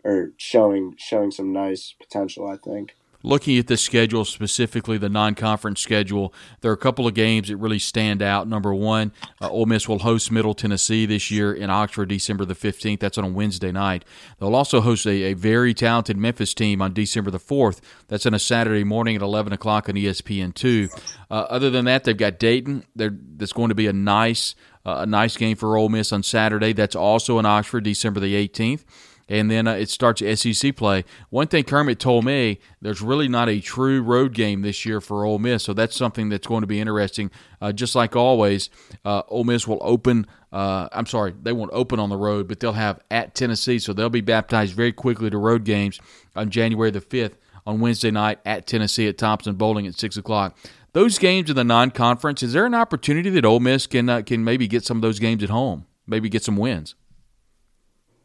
or 0.04 0.32
showing 0.38 0.94
showing 0.96 1.30
some 1.30 1.52
nice 1.52 1.94
potential 2.00 2.48
I 2.48 2.56
think 2.56 2.94
looking 3.24 3.58
at 3.58 3.66
the 3.66 3.76
schedule, 3.76 4.24
specifically 4.24 4.98
the 4.98 5.08
non-conference 5.08 5.80
schedule, 5.80 6.32
there 6.60 6.70
are 6.70 6.74
a 6.74 6.78
couple 6.78 7.08
of 7.08 7.14
games 7.14 7.48
that 7.48 7.56
really 7.56 7.78
stand 7.78 8.22
out. 8.22 8.46
Number 8.46 8.72
one, 8.72 9.12
uh, 9.40 9.48
Ole 9.48 9.66
Miss 9.66 9.88
will 9.88 10.00
host 10.00 10.30
Middle 10.30 10.54
Tennessee 10.54 11.06
this 11.06 11.30
year 11.30 11.52
in 11.52 11.70
Oxford, 11.70 12.10
December 12.10 12.44
the 12.44 12.54
15th. 12.54 13.00
That's 13.00 13.18
on 13.18 13.24
a 13.24 13.28
Wednesday 13.28 13.72
night. 13.72 14.04
They'll 14.38 14.54
also 14.54 14.80
host 14.82 15.06
a, 15.06 15.10
a 15.24 15.32
very 15.32 15.74
talented 15.74 16.16
Memphis 16.16 16.54
team 16.54 16.80
on 16.80 16.92
December 16.92 17.30
the 17.30 17.40
4th. 17.40 17.80
That's 18.06 18.26
on 18.26 18.34
a 18.34 18.38
Saturday 18.38 18.84
morning 18.84 19.16
at 19.16 19.22
11 19.22 19.52
o'clock 19.52 19.88
on 19.88 19.96
ESPN2. 19.96 21.02
Uh, 21.30 21.34
other 21.34 21.70
than 21.70 21.86
that, 21.86 22.04
they've 22.04 22.16
got 22.16 22.38
Dayton. 22.38 22.84
They're, 22.94 23.16
that's 23.36 23.54
going 23.54 23.70
to 23.70 23.74
be 23.74 23.86
a 23.86 23.92
nice, 23.92 24.54
uh, 24.86 24.98
a 25.00 25.06
nice 25.06 25.36
game 25.36 25.56
for 25.56 25.76
Ole 25.76 25.88
Miss 25.88 26.12
on 26.12 26.22
Saturday. 26.22 26.72
That's 26.72 26.96
also 26.96 27.38
in 27.38 27.46
Oxford, 27.46 27.84
December 27.84 28.20
the 28.20 28.48
18th 28.48 28.84
and 29.28 29.50
then 29.50 29.66
uh, 29.66 29.74
it 29.74 29.88
starts 29.88 30.22
SEC 30.40 30.76
play. 30.76 31.04
One 31.30 31.46
thing 31.46 31.64
Kermit 31.64 31.98
told 31.98 32.24
me, 32.24 32.58
there's 32.80 33.00
really 33.00 33.28
not 33.28 33.48
a 33.48 33.60
true 33.60 34.02
road 34.02 34.34
game 34.34 34.62
this 34.62 34.84
year 34.84 35.00
for 35.00 35.24
Ole 35.24 35.38
Miss, 35.38 35.64
so 35.64 35.72
that's 35.72 35.96
something 35.96 36.28
that's 36.28 36.46
going 36.46 36.60
to 36.60 36.66
be 36.66 36.80
interesting. 36.80 37.30
Uh, 37.60 37.72
just 37.72 37.94
like 37.94 38.16
always, 38.16 38.70
uh, 39.04 39.22
Ole 39.28 39.44
Miss 39.44 39.66
will 39.66 39.80
open. 39.80 40.26
Uh, 40.52 40.88
I'm 40.92 41.06
sorry, 41.06 41.34
they 41.42 41.52
won't 41.52 41.70
open 41.72 41.98
on 41.98 42.10
the 42.10 42.16
road, 42.16 42.48
but 42.48 42.60
they'll 42.60 42.72
have 42.72 43.00
at 43.10 43.34
Tennessee, 43.34 43.78
so 43.78 43.92
they'll 43.92 44.10
be 44.10 44.20
baptized 44.20 44.74
very 44.74 44.92
quickly 44.92 45.30
to 45.30 45.38
road 45.38 45.64
games 45.64 46.00
on 46.36 46.50
January 46.50 46.90
the 46.90 47.00
5th 47.00 47.32
on 47.66 47.80
Wednesday 47.80 48.10
night 48.10 48.40
at 48.44 48.66
Tennessee 48.66 49.08
at 49.08 49.16
Thompson-Boling 49.16 49.86
at 49.86 49.94
six 49.94 50.18
o'clock. 50.18 50.56
Those 50.94 51.18
games 51.18 51.50
in 51.50 51.56
the 51.56 51.64
non-conference, 51.64 52.42
is 52.44 52.52
there 52.52 52.64
an 52.66 52.74
opportunity 52.74 53.28
that 53.28 53.44
Ole 53.44 53.58
Miss 53.58 53.86
can 53.86 54.08
uh, 54.08 54.22
can 54.22 54.44
maybe 54.44 54.68
get 54.68 54.84
some 54.84 54.98
of 54.98 55.02
those 55.02 55.18
games 55.18 55.42
at 55.42 55.50
home, 55.50 55.86
maybe 56.06 56.28
get 56.28 56.42
some 56.42 56.56
wins? 56.56 56.94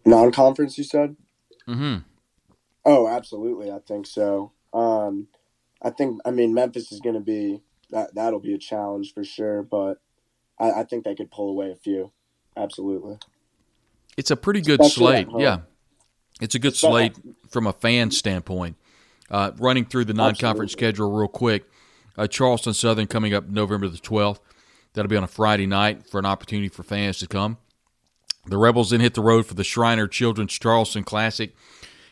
non-conference 0.05 0.77
you 0.77 0.83
said? 0.83 1.15
Mm-hmm. 1.67 1.97
Oh 2.85 3.07
absolutely. 3.07 3.71
I 3.71 3.79
think 3.79 4.07
so. 4.07 4.53
Um 4.73 5.27
i 5.81 5.89
think 5.89 6.19
i 6.25 6.31
mean 6.31 6.53
memphis 6.53 6.91
is 6.91 6.99
going 6.99 7.15
to 7.15 7.21
be 7.21 7.61
that 7.89 8.13
that'll 8.13 8.41
be 8.41 8.53
a 8.53 8.57
challenge 8.57 9.13
for 9.13 9.23
sure 9.23 9.63
but 9.63 10.01
I, 10.59 10.81
I, 10.81 10.83
think 10.83 11.05
they 11.05 11.15
could 11.15 11.31
pull 11.31 11.49
away 11.49 11.71
a 11.71 11.75
few. 11.75 12.11
Absolutely. 12.57 13.17
It's 14.17 14.29
a 14.29 14.35
pretty 14.35 14.59
good 14.59 14.81
Especially 14.81 15.23
slate 15.23 15.41
yeah. 15.41 15.59
It's 16.41 16.55
a 16.55 16.59
good 16.59 16.75
slate 16.75 17.15
from 17.49 17.65
a 17.65 17.73
fan 17.73 18.11
standpoint. 18.11 18.75
Uh, 19.31 19.51
running 19.57 19.85
through 19.85 20.05
the 20.05 20.13
non-conference 20.13 20.73
absolutely. 20.73 20.87
schedule 20.87 21.11
real 21.11 21.27
quick 21.27 21.63
uh, 22.17 22.27
charleston 22.27 22.73
southern 22.73 23.07
coming 23.07 23.33
up 23.33 23.47
november 23.47 23.87
the 23.87 23.97
12th 23.97 24.39
that'll 24.93 25.09
be 25.09 25.17
on 25.17 25.23
a 25.23 25.27
friday 25.27 25.65
night 25.65 26.05
for 26.07 26.19
an 26.19 26.25
opportunity 26.25 26.69
for 26.69 26.83
fans 26.83 27.17
to 27.17 27.27
come 27.27 27.57
the 28.49 28.57
Rebels 28.57 28.89
then 28.89 28.99
hit 28.99 29.13
the 29.13 29.21
road 29.21 29.45
for 29.45 29.53
the 29.53 29.63
Shriner 29.63 30.07
Children's 30.07 30.57
Charleston 30.57 31.03
Classic 31.03 31.55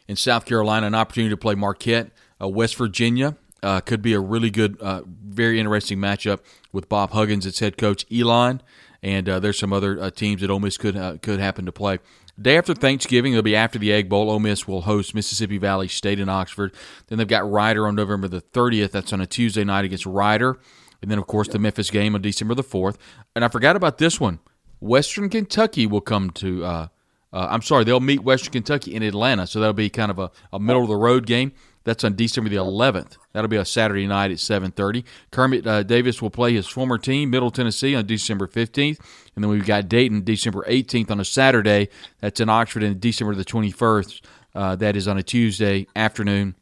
in 0.07 0.15
South 0.15 0.45
Carolina, 0.45 0.87
an 0.87 0.95
opportunity 0.95 1.31
to 1.31 1.37
play 1.37 1.55
Marquette. 1.55 2.11
Uh, 2.41 2.47
West 2.47 2.75
Virginia 2.75 3.35
uh, 3.63 3.81
could 3.81 4.01
be 4.01 4.13
a 4.13 4.19
really 4.19 4.49
good, 4.49 4.79
uh, 4.81 5.01
very 5.07 5.59
interesting 5.59 5.97
matchup 5.97 6.39
with 6.71 6.87
Bob 6.87 7.11
Huggins 7.11 7.45
its 7.45 7.59
head 7.59 7.77
coach, 7.77 8.05
Elon, 8.11 8.61
and 9.01 9.27
uh, 9.27 9.39
there's 9.39 9.57
some 9.57 9.73
other 9.73 9.99
uh, 9.99 10.09
teams 10.11 10.41
that 10.41 10.51
Ole 10.51 10.59
Miss 10.59 10.77
could 10.77 10.95
uh, 10.95 11.17
could 11.21 11.39
happen 11.39 11.65
to 11.65 11.71
play. 11.71 11.99
Day 12.39 12.57
after 12.57 12.75
Thanksgiving, 12.75 13.33
it'll 13.33 13.41
be 13.41 13.55
after 13.55 13.79
the 13.79 13.91
Egg 13.91 14.09
Bowl. 14.09 14.29
Ole 14.29 14.39
Miss 14.39 14.67
will 14.67 14.81
host 14.81 15.15
Mississippi 15.15 15.57
Valley 15.57 15.87
State 15.87 16.19
in 16.19 16.29
Oxford. 16.29 16.73
Then 17.07 17.17
they've 17.17 17.27
got 17.27 17.49
Rider 17.49 17.87
on 17.87 17.95
November 17.95 18.27
the 18.27 18.41
30th. 18.41 18.91
That's 18.91 19.11
on 19.11 19.21
a 19.21 19.25
Tuesday 19.25 19.63
night 19.63 19.85
against 19.85 20.05
Rider. 20.05 20.59
And 21.01 21.09
then, 21.09 21.17
of 21.17 21.25
course, 21.25 21.47
the 21.47 21.59
Memphis 21.59 21.89
game 21.89 22.13
on 22.13 22.21
December 22.21 22.53
the 22.53 22.63
4th. 22.63 22.97
And 23.35 23.43
I 23.43 23.47
forgot 23.47 23.75
about 23.75 23.97
this 23.97 24.19
one. 24.19 24.39
Western 24.79 25.29
Kentucky 25.29 25.87
will 25.87 26.01
come 26.01 26.29
to. 26.31 26.63
Uh, 26.63 26.87
uh, 27.33 27.47
I'm 27.49 27.61
sorry, 27.61 27.83
they'll 27.83 27.99
meet 27.99 28.23
Western 28.23 28.53
Kentucky 28.53 28.95
in 28.95 29.03
Atlanta, 29.03 29.45
so 29.47 29.59
that'll 29.59 29.73
be 29.73 29.89
kind 29.89 30.09
of 30.09 30.17
a, 30.17 30.31
a 30.53 30.59
middle 30.59 30.83
of 30.83 30.87
the 30.87 30.95
road 30.95 31.25
game. 31.25 31.51
That's 31.87 32.03
on 32.03 32.17
December 32.17 32.49
the 32.49 32.57
11th. 32.57 33.15
That'll 33.31 33.47
be 33.47 33.55
a 33.55 33.63
Saturday 33.63 34.05
night 34.07 34.29
at 34.29 34.39
7:30. 34.39 35.05
Kermit 35.31 35.65
uh, 35.65 35.83
Davis 35.83 36.21
will 36.21 36.29
play 36.29 36.51
his 36.53 36.67
former 36.67 36.97
team, 36.97 37.29
Middle 37.29 37.49
Tennessee, 37.49 37.95
on 37.95 38.05
December 38.05 38.45
15th, 38.45 38.99
and 39.33 39.41
then 39.41 39.49
we've 39.49 39.65
got 39.65 39.87
Dayton 39.87 40.25
December 40.25 40.65
18th 40.67 41.11
on 41.11 41.21
a 41.21 41.23
Saturday. 41.23 41.87
That's 42.19 42.41
in 42.41 42.49
Oxford, 42.49 42.83
and 42.83 42.99
December 42.99 43.35
the 43.35 43.45
21st. 43.45 44.21
Uh, 44.53 44.75
that 44.75 44.97
is 44.97 45.07
on 45.07 45.17
a 45.17 45.23
Tuesday 45.23 45.87
afternoon 45.95 46.55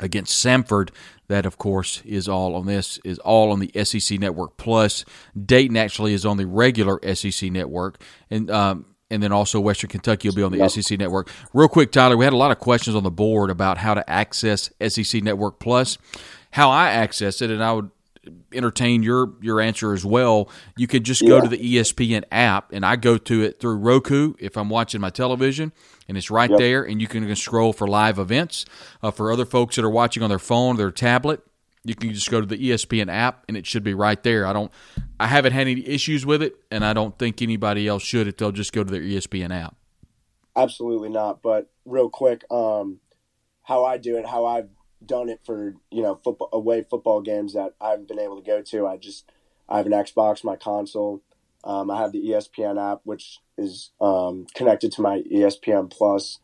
against 0.00 0.42
Samford. 0.42 0.88
That, 1.28 1.44
of 1.44 1.58
course, 1.58 2.00
is 2.06 2.26
all 2.26 2.54
on 2.54 2.64
this 2.64 2.98
is 3.04 3.18
all 3.18 3.52
on 3.52 3.60
the 3.60 3.84
SEC 3.84 4.18
Network 4.18 4.56
Plus. 4.56 5.04
Dayton 5.38 5.76
actually 5.76 6.14
is 6.14 6.24
on 6.24 6.38
the 6.38 6.46
regular 6.46 6.98
SEC 7.14 7.52
Network, 7.52 8.00
and 8.30 8.50
um, 8.50 8.86
and 9.10 9.22
then 9.22 9.32
also 9.32 9.60
Western 9.60 9.88
Kentucky 9.88 10.28
will 10.28 10.34
be 10.34 10.42
on 10.42 10.52
the 10.52 10.58
yep. 10.58 10.70
SEC 10.70 10.98
Network. 10.98 11.30
Real 11.52 11.68
quick, 11.68 11.92
Tyler, 11.92 12.16
we 12.16 12.24
had 12.24 12.32
a 12.32 12.36
lot 12.36 12.50
of 12.50 12.58
questions 12.58 12.96
on 12.96 13.02
the 13.02 13.10
board 13.10 13.50
about 13.50 13.78
how 13.78 13.94
to 13.94 14.08
access 14.10 14.70
SEC 14.86 15.22
Network 15.22 15.58
Plus. 15.58 15.98
How 16.50 16.70
I 16.70 16.90
access 16.90 17.42
it, 17.42 17.50
and 17.50 17.62
I 17.62 17.72
would 17.72 17.90
entertain 18.52 19.02
your 19.02 19.34
your 19.40 19.60
answer 19.60 19.92
as 19.92 20.04
well. 20.04 20.48
You 20.76 20.86
could 20.86 21.04
just 21.04 21.22
go 21.22 21.36
yeah. 21.36 21.42
to 21.42 21.48
the 21.48 21.58
ESPN 21.58 22.24
app, 22.32 22.72
and 22.72 22.84
I 22.84 22.96
go 22.96 23.18
to 23.18 23.42
it 23.42 23.60
through 23.60 23.76
Roku 23.76 24.34
if 24.38 24.56
I'm 24.56 24.70
watching 24.70 25.00
my 25.00 25.10
television 25.10 25.72
and 26.08 26.16
it's 26.16 26.30
right 26.30 26.50
yep. 26.50 26.58
there, 26.58 26.82
and 26.84 27.00
you 27.00 27.08
can 27.08 27.34
scroll 27.36 27.72
for 27.72 27.86
live 27.86 28.18
events. 28.18 28.64
Uh, 29.02 29.10
for 29.10 29.32
other 29.32 29.44
folks 29.44 29.76
that 29.76 29.84
are 29.84 29.90
watching 29.90 30.22
on 30.22 30.28
their 30.28 30.38
phone, 30.38 30.76
their 30.76 30.90
tablet, 30.90 31.40
you 31.86 31.94
can 31.94 32.12
just 32.12 32.30
go 32.30 32.40
to 32.40 32.46
the 32.46 32.56
ESPN 32.56 33.10
app, 33.10 33.44
and 33.48 33.56
it 33.56 33.66
should 33.66 33.84
be 33.84 33.94
right 33.94 34.22
there. 34.22 34.46
I 34.46 34.52
don't, 34.52 34.72
I 35.20 35.26
haven't 35.26 35.52
had 35.52 35.68
any 35.68 35.86
issues 35.86 36.26
with 36.26 36.42
it, 36.42 36.56
and 36.70 36.84
I 36.84 36.92
don't 36.92 37.18
think 37.18 37.42
anybody 37.42 37.86
else 37.86 38.02
should 38.02 38.26
if 38.26 38.36
they'll 38.36 38.52
just 38.52 38.72
go 38.72 38.84
to 38.84 38.90
their 38.90 39.02
ESPN 39.02 39.54
app. 39.54 39.76
Absolutely 40.56 41.10
not. 41.10 41.42
But 41.42 41.70
real 41.84 42.08
quick, 42.08 42.44
um, 42.50 43.00
how 43.62 43.84
I 43.84 43.98
do 43.98 44.16
it, 44.16 44.26
how 44.26 44.46
I've 44.46 44.68
done 45.04 45.28
it 45.28 45.40
for 45.44 45.74
you 45.90 46.02
know 46.02 46.20
football 46.24 46.48
away 46.52 46.84
football 46.88 47.20
games 47.20 47.52
that 47.52 47.74
I 47.80 47.90
haven't 47.90 48.08
been 48.08 48.18
able 48.18 48.40
to 48.40 48.46
go 48.46 48.62
to. 48.62 48.86
I 48.86 48.96
just 48.96 49.30
I 49.68 49.78
have 49.78 49.86
an 49.86 49.92
Xbox, 49.92 50.44
my 50.44 50.56
console. 50.56 51.22
Um, 51.64 51.90
I 51.90 52.00
have 52.00 52.12
the 52.12 52.24
ESPN 52.28 52.80
app, 52.80 53.00
which 53.04 53.40
is 53.58 53.90
um, 54.00 54.46
connected 54.54 54.92
to 54.92 55.02
my 55.02 55.22
ESPN 55.22 55.90
Plus, 55.90 56.38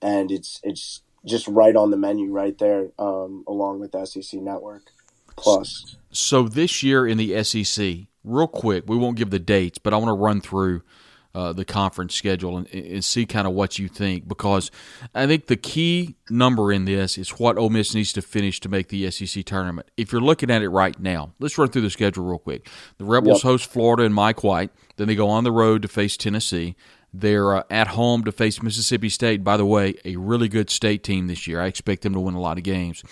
and 0.00 0.30
it's 0.30 0.60
it's 0.62 1.02
just 1.24 1.48
right 1.48 1.74
on 1.74 1.90
the 1.90 1.96
menu 1.96 2.30
right 2.30 2.56
there, 2.58 2.88
um, 2.98 3.44
along 3.46 3.80
with 3.80 3.92
the 3.92 4.04
SEC 4.04 4.40
Network 4.40 4.92
Plus. 5.36 5.96
So 6.10 6.48
this 6.48 6.82
year 6.82 7.06
in 7.06 7.18
the 7.18 7.42
SEC, 7.44 8.06
real 8.24 8.48
quick, 8.48 8.84
we 8.86 8.96
won't 8.96 9.16
give 9.16 9.30
the 9.30 9.38
dates, 9.38 9.78
but 9.78 9.94
I 9.94 9.96
want 9.96 10.08
to 10.08 10.14
run 10.14 10.40
through 10.40 10.82
uh, 11.34 11.52
the 11.52 11.64
conference 11.64 12.14
schedule 12.14 12.56
and, 12.56 12.66
and 12.74 13.04
see 13.04 13.26
kind 13.26 13.46
of 13.46 13.52
what 13.52 13.78
you 13.78 13.86
think 13.86 14.26
because 14.26 14.70
I 15.14 15.26
think 15.26 15.46
the 15.46 15.56
key 15.56 16.16
number 16.30 16.72
in 16.72 16.84
this 16.84 17.18
is 17.18 17.30
what 17.38 17.58
Ole 17.58 17.70
Miss 17.70 17.94
needs 17.94 18.12
to 18.14 18.22
finish 18.22 18.60
to 18.60 18.68
make 18.68 18.88
the 18.88 19.10
SEC 19.10 19.44
tournament. 19.44 19.88
If 19.96 20.10
you're 20.10 20.22
looking 20.22 20.50
at 20.50 20.62
it 20.62 20.70
right 20.70 20.98
now, 20.98 21.34
let's 21.38 21.56
run 21.58 21.68
through 21.68 21.82
the 21.82 21.90
schedule 21.90 22.24
real 22.24 22.38
quick. 22.38 22.68
The 22.96 23.04
Rebels 23.04 23.38
yep. 23.38 23.50
host 23.50 23.70
Florida 23.70 24.04
and 24.04 24.14
Mike 24.14 24.42
White. 24.42 24.70
Then 24.96 25.06
they 25.06 25.14
go 25.14 25.28
on 25.28 25.44
the 25.44 25.52
road 25.52 25.82
to 25.82 25.88
face 25.88 26.16
Tennessee. 26.16 26.74
They're 27.12 27.56
uh, 27.56 27.62
at 27.70 27.88
home 27.88 28.24
to 28.24 28.32
face 28.32 28.62
Mississippi 28.62 29.08
State. 29.08 29.42
By 29.42 29.56
the 29.56 29.64
way, 29.64 29.94
a 30.04 30.16
really 30.16 30.48
good 30.48 30.68
state 30.68 31.02
team 31.02 31.26
this 31.26 31.46
year. 31.46 31.60
I 31.60 31.66
expect 31.66 32.02
them 32.02 32.12
to 32.12 32.20
win 32.20 32.34
a 32.34 32.40
lot 32.40 32.58
of 32.58 32.64
games. 32.64 33.02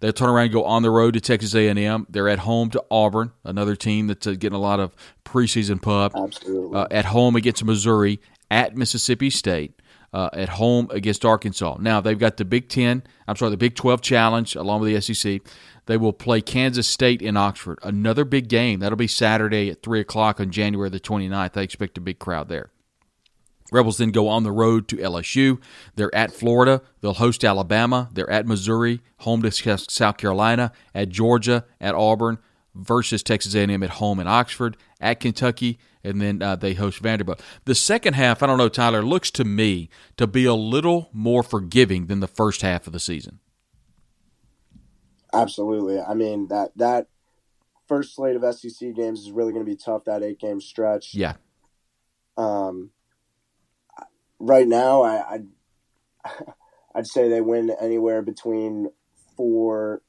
They'll 0.00 0.12
turn 0.12 0.28
around 0.28 0.46
and 0.46 0.52
go 0.52 0.64
on 0.64 0.82
the 0.82 0.90
road 0.90 1.14
to 1.14 1.20
Texas 1.20 1.54
A&M. 1.54 2.06
They're 2.10 2.28
at 2.28 2.40
home 2.40 2.70
to 2.70 2.84
Auburn, 2.90 3.32
another 3.44 3.76
team 3.76 4.08
that's 4.08 4.26
uh, 4.26 4.32
getting 4.32 4.56
a 4.56 4.60
lot 4.60 4.80
of 4.80 4.94
preseason 5.24 5.80
pub. 5.80 6.12
Absolutely. 6.16 6.76
Uh, 6.76 6.86
at 6.90 7.06
home 7.06 7.36
against 7.36 7.64
Missouri. 7.64 8.20
At 8.50 8.76
Mississippi 8.76 9.30
State. 9.30 9.80
Uh, 10.12 10.30
at 10.32 10.48
home 10.48 10.86
against 10.92 11.24
Arkansas. 11.24 11.76
Now 11.80 12.00
they've 12.00 12.18
got 12.18 12.36
the 12.36 12.44
Big 12.44 12.68
Ten. 12.68 13.02
I'm 13.26 13.34
sorry, 13.34 13.50
the 13.50 13.56
Big 13.56 13.74
12 13.74 14.00
Challenge 14.00 14.54
along 14.54 14.80
with 14.80 14.94
the 14.94 15.14
SEC. 15.14 15.40
They 15.86 15.96
will 15.96 16.12
play 16.12 16.40
Kansas 16.40 16.86
State 16.86 17.20
in 17.20 17.36
Oxford. 17.36 17.78
Another 17.82 18.24
big 18.24 18.48
game. 18.48 18.80
That'll 18.80 18.96
be 18.96 19.08
Saturday 19.08 19.70
at 19.70 19.82
3 19.82 20.00
o'clock 20.00 20.40
on 20.40 20.50
January 20.50 20.88
the 20.88 21.00
29th. 21.00 21.56
I 21.56 21.62
expect 21.62 21.98
a 21.98 22.00
big 22.00 22.18
crowd 22.18 22.48
there. 22.48 22.70
Rebels 23.72 23.98
then 23.98 24.10
go 24.10 24.28
on 24.28 24.42
the 24.42 24.52
road 24.52 24.88
to 24.88 24.96
LSU. 24.96 25.58
They're 25.96 26.14
at 26.14 26.32
Florida. 26.32 26.82
They'll 27.00 27.14
host 27.14 27.44
Alabama. 27.44 28.08
They're 28.12 28.30
at 28.30 28.46
Missouri, 28.46 29.00
home 29.18 29.42
to 29.42 29.50
South 29.50 30.16
Carolina, 30.16 30.72
at 30.94 31.08
Georgia, 31.08 31.64
at 31.80 31.94
Auburn, 31.94 32.38
versus 32.74 33.22
Texas 33.22 33.54
A&M 33.54 33.82
at 33.82 33.90
home 33.90 34.20
in 34.20 34.26
Oxford, 34.26 34.76
at 35.00 35.20
Kentucky, 35.20 35.78
and 36.02 36.20
then 36.20 36.42
uh, 36.42 36.56
they 36.56 36.74
host 36.74 36.98
Vanderbilt. 36.98 37.40
The 37.64 37.74
second 37.74 38.14
half, 38.14 38.42
I 38.42 38.46
don't 38.46 38.58
know, 38.58 38.68
Tyler, 38.68 39.02
looks 39.02 39.30
to 39.32 39.44
me 39.44 39.88
to 40.16 40.26
be 40.26 40.44
a 40.44 40.54
little 40.54 41.08
more 41.12 41.42
forgiving 41.42 42.06
than 42.06 42.20
the 42.20 42.26
first 42.26 42.62
half 42.62 42.86
of 42.86 42.92
the 42.92 43.00
season. 43.00 43.40
Absolutely. 45.32 46.00
I 46.00 46.14
mean 46.14 46.48
that 46.48 46.70
that 46.76 47.08
first 47.88 48.14
slate 48.14 48.36
of 48.36 48.54
SEC 48.54 48.94
games 48.94 49.20
is 49.20 49.32
really 49.32 49.52
going 49.52 49.64
to 49.64 49.70
be 49.70 49.76
tough. 49.76 50.04
That 50.04 50.22
eight 50.22 50.38
game 50.38 50.60
stretch. 50.60 51.14
Yeah. 51.14 51.34
Um, 52.36 52.90
right 54.44 54.66
now, 54.66 55.02
I, 55.02 55.34
I'd, 55.34 55.46
I'd 56.94 57.06
say 57.06 57.28
they 57.28 57.40
win 57.40 57.74
anywhere 57.80 58.22
between 58.22 58.88
four, 59.36 60.02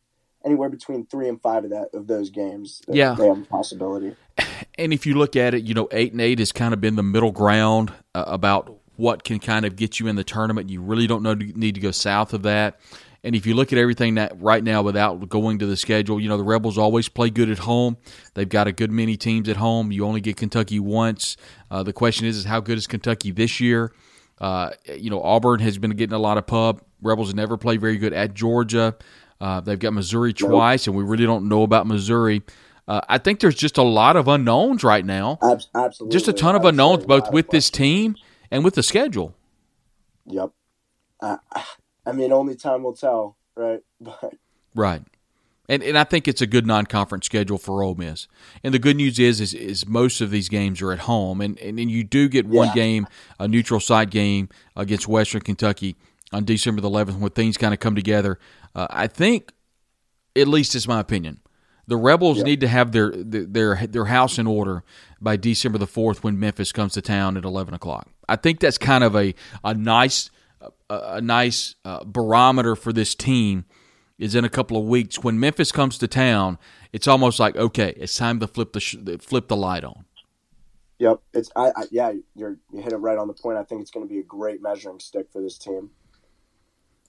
anywhere 0.45 0.69
between 0.69 1.05
three 1.05 1.27
and 1.27 1.41
five 1.41 1.63
of 1.63 1.71
that 1.71 1.89
of 1.93 2.07
those 2.07 2.29
games. 2.29 2.81
Yeah, 2.87 3.15
they 3.15 3.27
have 3.27 3.41
a 3.41 3.45
possibility. 3.45 4.15
And 4.77 4.91
if 4.91 5.05
you 5.05 5.15
look 5.15 5.37
at 5.37 5.53
it, 5.53 5.63
you 5.63 5.73
know, 5.73 5.87
eight 5.91 6.11
and 6.11 6.19
eight 6.19 6.39
has 6.39 6.51
kind 6.51 6.73
of 6.73 6.81
been 6.81 6.97
the 6.97 7.03
middle 7.03 7.31
ground 7.31 7.93
uh, 8.13 8.25
about 8.27 8.77
what 8.97 9.23
can 9.23 9.39
kind 9.39 9.65
of 9.65 9.77
get 9.77 9.99
you 9.99 10.07
in 10.07 10.17
the 10.17 10.23
tournament. 10.23 10.69
You 10.69 10.81
really 10.81 11.07
don't 11.07 11.23
know 11.23 11.33
need 11.33 11.75
to 11.75 11.81
go 11.81 11.91
south 11.91 12.33
of 12.33 12.43
that. 12.43 12.79
And 13.25 13.35
if 13.35 13.47
you 13.47 13.55
look 13.55 13.73
at 13.73 13.79
everything 13.79 14.15
that 14.15 14.39
right 14.39 14.63
now 14.63 14.83
without 14.83 15.27
going 15.29 15.57
to 15.59 15.65
the 15.65 15.75
schedule, 15.75 16.19
you 16.19 16.29
know, 16.29 16.37
the 16.37 16.43
Rebels 16.43 16.77
always 16.77 17.09
play 17.09 17.31
good 17.31 17.49
at 17.49 17.57
home. 17.57 17.97
They've 18.35 18.47
got 18.47 18.67
a 18.67 18.71
good 18.71 18.91
many 18.91 19.17
teams 19.17 19.49
at 19.49 19.57
home. 19.57 19.91
You 19.91 20.05
only 20.05 20.21
get 20.21 20.37
Kentucky 20.37 20.79
once. 20.79 21.35
Uh, 21.71 21.81
the 21.81 21.91
question 21.91 22.27
is, 22.27 22.37
is 22.37 22.45
how 22.45 22.59
good 22.59 22.77
is 22.77 22.85
Kentucky 22.85 23.31
this 23.31 23.59
year? 23.59 23.91
Uh, 24.39 24.71
you 24.93 25.09
know, 25.09 25.21
Auburn 25.21 25.59
has 25.61 25.77
been 25.77 25.91
getting 25.91 26.13
a 26.13 26.19
lot 26.19 26.37
of 26.37 26.45
pub. 26.45 26.81
Rebels 27.01 27.33
never 27.33 27.57
played 27.57 27.81
very 27.81 27.97
good 27.97 28.13
at 28.13 28.33
Georgia. 28.33 28.95
Uh, 29.39 29.61
they've 29.61 29.79
got 29.79 29.93
Missouri 29.93 30.33
twice, 30.33 30.87
and 30.87 30.95
we 30.95 31.03
really 31.03 31.25
don't 31.25 31.47
know 31.47 31.63
about 31.63 31.87
Missouri. 31.87 32.41
Uh, 32.87 33.01
I 33.09 33.17
think 33.17 33.39
there's 33.39 33.55
just 33.55 33.77
a 33.77 33.83
lot 33.83 34.15
of 34.15 34.27
unknowns 34.27 34.83
right 34.83 35.05
now. 35.05 35.39
Absolutely, 35.41 36.13
just 36.13 36.27
a 36.27 36.33
ton 36.33 36.55
of 36.55 36.65
unknowns, 36.65 37.05
both 37.05 37.31
with 37.31 37.49
this 37.49 37.69
team 37.69 38.15
and 38.51 38.63
with 38.63 38.75
the 38.75 38.83
schedule. 38.83 39.35
Yep. 40.25 40.51
I 41.21 41.37
mean, 42.13 42.31
only 42.31 42.55
time 42.55 42.83
will 42.83 42.95
tell, 42.95 43.37
right? 43.55 43.81
But 44.01 44.33
right. 44.75 45.01
And 45.67 45.81
and 45.83 45.97
I 45.97 46.03
think 46.03 46.27
it's 46.27 46.41
a 46.41 46.47
good 46.47 46.65
non-conference 46.65 47.25
schedule 47.25 47.57
for 47.57 47.83
Ole 47.83 47.95
Miss. 47.95 48.27
And 48.63 48.73
the 48.73 48.79
good 48.79 48.95
news 48.95 49.19
is 49.19 49.41
is, 49.41 49.53
is 49.53 49.87
most 49.87 50.21
of 50.21 50.29
these 50.31 50.49
games 50.49 50.81
are 50.81 50.91
at 50.91 50.99
home, 50.99 51.41
and 51.41 51.57
and, 51.59 51.79
and 51.79 51.89
you 51.89 52.03
do 52.03 52.29
get 52.29 52.45
one 52.45 52.67
yeah. 52.69 52.73
game, 52.73 53.07
a 53.39 53.47
neutral 53.47 53.79
site 53.79 54.09
game 54.09 54.49
against 54.75 55.07
Western 55.07 55.41
Kentucky 55.41 55.95
on 56.31 56.43
December 56.43 56.81
the 56.81 56.89
11th, 56.89 57.19
when 57.19 57.31
things 57.31 57.57
kind 57.57 57.73
of 57.73 57.79
come 57.79 57.95
together. 57.95 58.39
Uh, 58.73 58.87
I 58.89 59.07
think, 59.07 59.53
at 60.35 60.47
least 60.47 60.75
it's 60.75 60.87
my 60.87 60.99
opinion, 60.99 61.39
the 61.87 61.97
Rebels 61.97 62.39
yeah. 62.39 62.43
need 62.43 62.61
to 62.61 62.67
have 62.67 62.91
their, 62.91 63.11
their 63.11 63.87
their 63.87 64.05
house 64.05 64.37
in 64.37 64.47
order 64.47 64.83
by 65.21 65.37
December 65.37 65.77
the 65.77 65.87
4th 65.87 66.17
when 66.17 66.39
Memphis 66.39 66.71
comes 66.71 66.93
to 66.93 67.01
town 67.01 67.37
at 67.37 67.45
11 67.45 67.73
o'clock. 67.73 68.07
I 68.27 68.35
think 68.35 68.59
that's 68.59 68.77
kind 68.77 69.03
of 69.03 69.15
a 69.15 69.33
a 69.63 69.73
nice 69.73 70.29
a, 70.61 70.71
a 70.89 71.21
nice 71.21 71.75
uh, 71.85 72.03
barometer 72.03 72.75
for 72.75 72.91
this 72.91 73.15
team 73.15 73.65
is 74.17 74.35
in 74.35 74.45
a 74.45 74.49
couple 74.49 74.77
of 74.77 74.85
weeks. 74.85 75.23
When 75.23 75.39
Memphis 75.39 75.71
comes 75.71 75.97
to 75.99 76.07
town, 76.07 76.57
it's 76.93 77.07
almost 77.07 77.39
like 77.39 77.55
okay, 77.55 77.93
it's 77.97 78.15
time 78.15 78.39
to 78.39 78.47
flip 78.47 78.73
the 78.73 78.79
sh- 78.79 78.97
flip 79.19 79.47
the 79.47 79.57
light 79.57 79.83
on. 79.83 80.05
Yep, 80.99 81.19
it's 81.33 81.51
I, 81.55 81.71
I 81.75 81.83
yeah, 81.91 82.13
you're 82.35 82.57
you 82.71 82.81
hit 82.81 82.93
it 82.93 82.97
right 82.97 83.17
on 83.17 83.27
the 83.27 83.33
point. 83.33 83.57
I 83.57 83.63
think 83.63 83.81
it's 83.81 83.91
going 83.91 84.07
to 84.07 84.11
be 84.11 84.19
a 84.19 84.23
great 84.23 84.61
measuring 84.61 84.99
stick 84.99 85.27
for 85.31 85.41
this 85.41 85.57
team. 85.57 85.89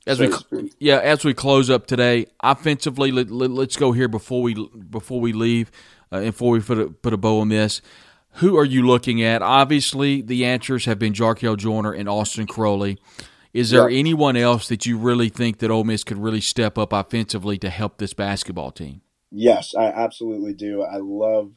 As 0.06 0.20
we 0.20 0.30
yeah, 0.78 0.98
as 0.98 1.24
we 1.24 1.34
close 1.34 1.68
up 1.68 1.86
today, 1.86 2.26
offensively, 2.40 3.10
let, 3.10 3.26
us 3.26 3.32
let, 3.32 3.76
go 3.76 3.92
here 3.92 4.08
before 4.08 4.42
we 4.42 4.68
before 4.90 5.20
we 5.20 5.32
leave, 5.32 5.70
uh, 6.12 6.20
before 6.20 6.52
we 6.52 6.60
put 6.60 6.78
a, 6.78 6.86
put 6.88 7.12
a 7.12 7.16
bow 7.16 7.40
on 7.40 7.48
this. 7.48 7.80
Who 8.34 8.56
are 8.58 8.64
you 8.64 8.86
looking 8.86 9.22
at? 9.22 9.40
Obviously, 9.40 10.20
the 10.20 10.44
answers 10.44 10.84
have 10.84 10.98
been 10.98 11.12
Jarkel 11.12 11.56
Joiner 11.56 11.92
and 11.92 12.08
Austin 12.08 12.46
Crowley. 12.46 12.98
Is 13.56 13.70
there 13.70 13.88
yep. 13.88 13.98
anyone 13.98 14.36
else 14.36 14.68
that 14.68 14.84
you 14.84 14.98
really 14.98 15.30
think 15.30 15.60
that 15.60 15.70
Ole 15.70 15.82
Miss 15.82 16.04
could 16.04 16.18
really 16.18 16.42
step 16.42 16.76
up 16.76 16.92
offensively 16.92 17.56
to 17.56 17.70
help 17.70 17.96
this 17.96 18.12
basketball 18.12 18.70
team? 18.70 19.00
Yes, 19.30 19.74
I 19.74 19.86
absolutely 19.86 20.52
do. 20.52 20.82
I 20.82 20.98
love 20.98 21.52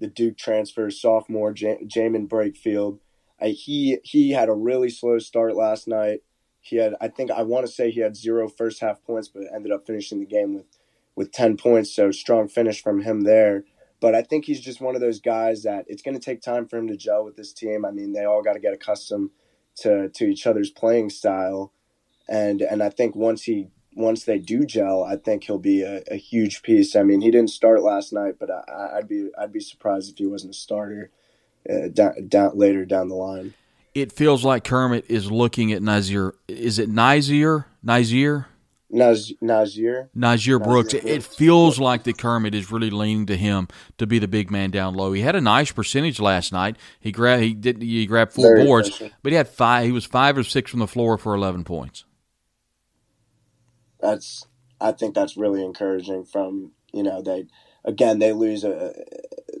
the 0.00 0.08
Duke 0.08 0.36
transfer 0.36 0.90
sophomore 0.90 1.52
J- 1.52 1.84
Jaemyn 1.84 2.26
Brakefield. 2.26 2.98
I, 3.40 3.50
he 3.50 3.98
he 4.02 4.32
had 4.32 4.48
a 4.48 4.52
really 4.52 4.90
slow 4.90 5.20
start 5.20 5.54
last 5.54 5.86
night. 5.86 6.22
He 6.60 6.78
had 6.78 6.96
I 7.00 7.06
think 7.06 7.30
I 7.30 7.42
want 7.42 7.64
to 7.64 7.72
say 7.72 7.88
he 7.92 8.00
had 8.00 8.16
zero 8.16 8.48
first 8.48 8.80
half 8.80 9.04
points, 9.04 9.28
but 9.28 9.44
ended 9.54 9.70
up 9.70 9.86
finishing 9.86 10.18
the 10.18 10.26
game 10.26 10.54
with 10.54 10.66
with 11.14 11.30
ten 11.30 11.56
points. 11.56 11.94
So 11.94 12.10
strong 12.10 12.48
finish 12.48 12.82
from 12.82 13.02
him 13.02 13.20
there. 13.20 13.62
But 14.00 14.16
I 14.16 14.22
think 14.22 14.44
he's 14.44 14.60
just 14.60 14.80
one 14.80 14.96
of 14.96 15.00
those 15.00 15.20
guys 15.20 15.62
that 15.62 15.84
it's 15.86 16.02
going 16.02 16.18
to 16.18 16.24
take 16.24 16.42
time 16.42 16.66
for 16.66 16.78
him 16.78 16.88
to 16.88 16.96
gel 16.96 17.24
with 17.24 17.36
this 17.36 17.52
team. 17.52 17.84
I 17.84 17.92
mean, 17.92 18.12
they 18.12 18.24
all 18.24 18.42
got 18.42 18.54
to 18.54 18.60
get 18.60 18.74
accustomed 18.74 19.30
to 19.76 20.08
to 20.08 20.24
each 20.24 20.46
other's 20.46 20.70
playing 20.70 21.10
style, 21.10 21.72
and 22.28 22.60
and 22.60 22.82
I 22.82 22.90
think 22.90 23.14
once 23.14 23.42
he 23.42 23.68
once 23.96 24.24
they 24.24 24.38
do 24.38 24.64
gel, 24.64 25.04
I 25.04 25.16
think 25.16 25.44
he'll 25.44 25.58
be 25.58 25.82
a, 25.82 26.02
a 26.10 26.16
huge 26.16 26.62
piece. 26.62 26.96
I 26.96 27.02
mean, 27.02 27.20
he 27.20 27.30
didn't 27.30 27.50
start 27.50 27.82
last 27.82 28.12
night, 28.12 28.36
but 28.38 28.50
I, 28.50 28.96
would 28.96 29.08
be 29.08 29.30
I'd 29.38 29.52
be 29.52 29.60
surprised 29.60 30.10
if 30.10 30.18
he 30.18 30.26
wasn't 30.26 30.54
a 30.54 30.58
starter 30.58 31.10
uh, 31.68 31.88
down, 31.88 32.28
down 32.28 32.58
later 32.58 32.84
down 32.84 33.08
the 33.08 33.14
line. 33.14 33.54
It 33.94 34.10
feels 34.10 34.44
like 34.44 34.64
Kermit 34.64 35.04
is 35.08 35.30
looking 35.30 35.72
at 35.72 35.80
Nazir. 35.80 36.34
Is 36.48 36.80
it 36.80 36.88
Nazir? 36.88 37.66
Nazir? 37.82 38.48
Naz, 38.94 39.32
Nazir. 39.40 40.08
Nazir 40.14 40.58
Brooks. 40.58 40.92
Brooks. 40.92 41.06
It 41.06 41.24
feels 41.24 41.80
like 41.80 42.04
the 42.04 42.12
Kermit 42.12 42.54
is 42.54 42.70
really 42.70 42.90
leaning 42.90 43.26
to 43.26 43.36
him 43.36 43.66
to 43.98 44.06
be 44.06 44.20
the 44.20 44.28
big 44.28 44.50
man 44.50 44.70
down 44.70 44.94
low. 44.94 45.12
He 45.12 45.22
had 45.22 45.34
a 45.34 45.40
nice 45.40 45.72
percentage 45.72 46.20
last 46.20 46.52
night. 46.52 46.76
He 47.00 47.10
grabbed 47.10 47.42
he 47.42 47.54
did 47.54 47.82
he 47.82 48.06
grabbed 48.06 48.32
four 48.32 48.54
Very 48.54 48.64
boards, 48.64 49.02
but 49.22 49.32
he 49.32 49.36
had 49.36 49.48
five. 49.48 49.84
He 49.84 49.92
was 49.92 50.04
five 50.04 50.38
or 50.38 50.44
six 50.44 50.70
from 50.70 50.80
the 50.80 50.86
floor 50.86 51.18
for 51.18 51.34
eleven 51.34 51.64
points. 51.64 52.04
That's 54.00 54.46
I 54.80 54.92
think 54.92 55.14
that's 55.14 55.36
really 55.36 55.64
encouraging. 55.64 56.24
From 56.24 56.70
you 56.92 57.02
know 57.02 57.20
they 57.20 57.46
again 57.84 58.20
they 58.20 58.32
lose 58.32 58.62
a 58.62 58.94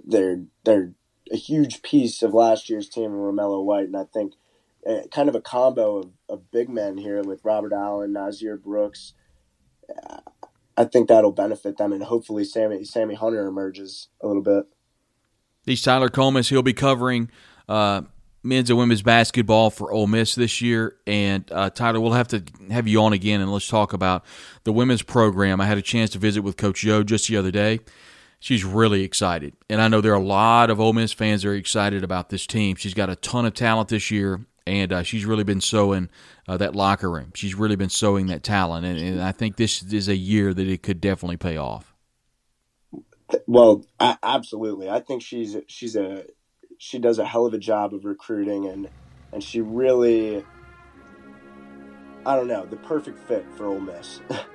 they're 0.06 0.44
they're 0.64 0.92
a 1.32 1.36
huge 1.36 1.82
piece 1.82 2.22
of 2.22 2.34
last 2.34 2.70
year's 2.70 2.88
team 2.88 3.06
in 3.06 3.18
Romello 3.18 3.64
White, 3.64 3.86
and 3.86 3.96
I 3.96 4.04
think 4.04 4.34
uh, 4.88 5.08
kind 5.10 5.28
of 5.28 5.34
a 5.34 5.40
combo 5.40 5.96
of, 5.96 6.10
of 6.28 6.50
big 6.52 6.68
men 6.68 6.98
here 6.98 7.20
with 7.22 7.44
Robert 7.44 7.72
Allen, 7.72 8.12
Nazir 8.12 8.56
Brooks 8.56 9.14
I 10.76 10.84
think 10.84 11.08
that'll 11.08 11.32
benefit 11.32 11.76
them, 11.78 11.92
and 11.92 12.02
hopefully 12.02 12.44
Sammy 12.44 12.84
Sammy 12.84 13.14
Hunter 13.14 13.46
emerges 13.46 14.08
a 14.20 14.26
little 14.26 14.42
bit. 14.42 14.66
He's 15.64 15.82
Tyler 15.82 16.08
Comas. 16.08 16.48
He'll 16.48 16.62
be 16.62 16.72
covering 16.74 17.30
uh, 17.68 18.02
men's 18.42 18.70
and 18.70 18.78
women's 18.78 19.02
basketball 19.02 19.70
for 19.70 19.92
Ole 19.92 20.06
Miss 20.06 20.34
this 20.34 20.60
year. 20.60 20.96
And 21.06 21.50
uh, 21.50 21.70
Tyler, 21.70 22.00
we'll 22.00 22.12
have 22.12 22.28
to 22.28 22.44
have 22.70 22.86
you 22.86 23.00
on 23.02 23.12
again, 23.12 23.40
and 23.40 23.52
let's 23.52 23.68
talk 23.68 23.92
about 23.92 24.24
the 24.64 24.72
women's 24.72 25.02
program. 25.02 25.60
I 25.60 25.66
had 25.66 25.78
a 25.78 25.82
chance 25.82 26.10
to 26.10 26.18
visit 26.18 26.42
with 26.42 26.56
Coach 26.56 26.84
Yo 26.84 27.02
just 27.02 27.28
the 27.28 27.36
other 27.36 27.50
day. 27.50 27.80
She's 28.40 28.64
really 28.64 29.04
excited, 29.04 29.54
and 29.70 29.80
I 29.80 29.88
know 29.88 30.02
there 30.02 30.12
are 30.12 30.16
a 30.16 30.20
lot 30.20 30.68
of 30.68 30.78
Ole 30.78 30.92
Miss 30.92 31.14
fans 31.14 31.42
that 31.42 31.48
are 31.48 31.54
excited 31.54 32.04
about 32.04 32.28
this 32.28 32.46
team. 32.46 32.76
She's 32.76 32.92
got 32.92 33.08
a 33.08 33.16
ton 33.16 33.46
of 33.46 33.54
talent 33.54 33.88
this 33.88 34.10
year, 34.10 34.44
and 34.66 34.92
uh, 34.92 35.02
she's 35.02 35.24
really 35.24 35.44
been 35.44 35.60
sowing 35.60 36.08
uh, 36.48 36.56
that 36.56 36.74
locker 36.74 37.10
room. 37.10 37.32
She's 37.34 37.54
really 37.54 37.76
been 37.76 37.90
sowing 37.90 38.26
that 38.26 38.42
talent, 38.42 38.86
and, 38.86 38.98
and, 38.98 39.22
I 39.22 39.32
think 39.32 39.56
this 39.56 39.82
is 39.82 40.08
a 40.08 40.16
year 40.16 40.54
that 40.54 40.66
it 40.66 40.82
could 40.82 41.00
definitely 41.00 41.36
pay 41.36 41.56
off. 41.56 41.94
Well, 43.46 43.84
I, 43.98 44.16
absolutely. 44.22 44.88
I 44.88 45.00
think 45.00 45.22
she's 45.22 45.56
she's 45.66 45.96
a 45.96 46.24
she 46.78 46.98
does 46.98 47.18
a 47.18 47.24
hell 47.24 47.46
of 47.46 47.54
a 47.54 47.58
job 47.58 47.94
of 47.94 48.04
recruiting 48.04 48.66
and 48.66 48.88
and 49.32 49.42
she 49.42 49.60
really 49.60 50.44
I 52.26 52.36
don't 52.36 52.48
know, 52.48 52.64
the 52.64 52.76
perfect 52.76 53.18
fit 53.18 53.44
for 53.56 53.66
Ole 53.66 53.80
Miss. 53.80 54.20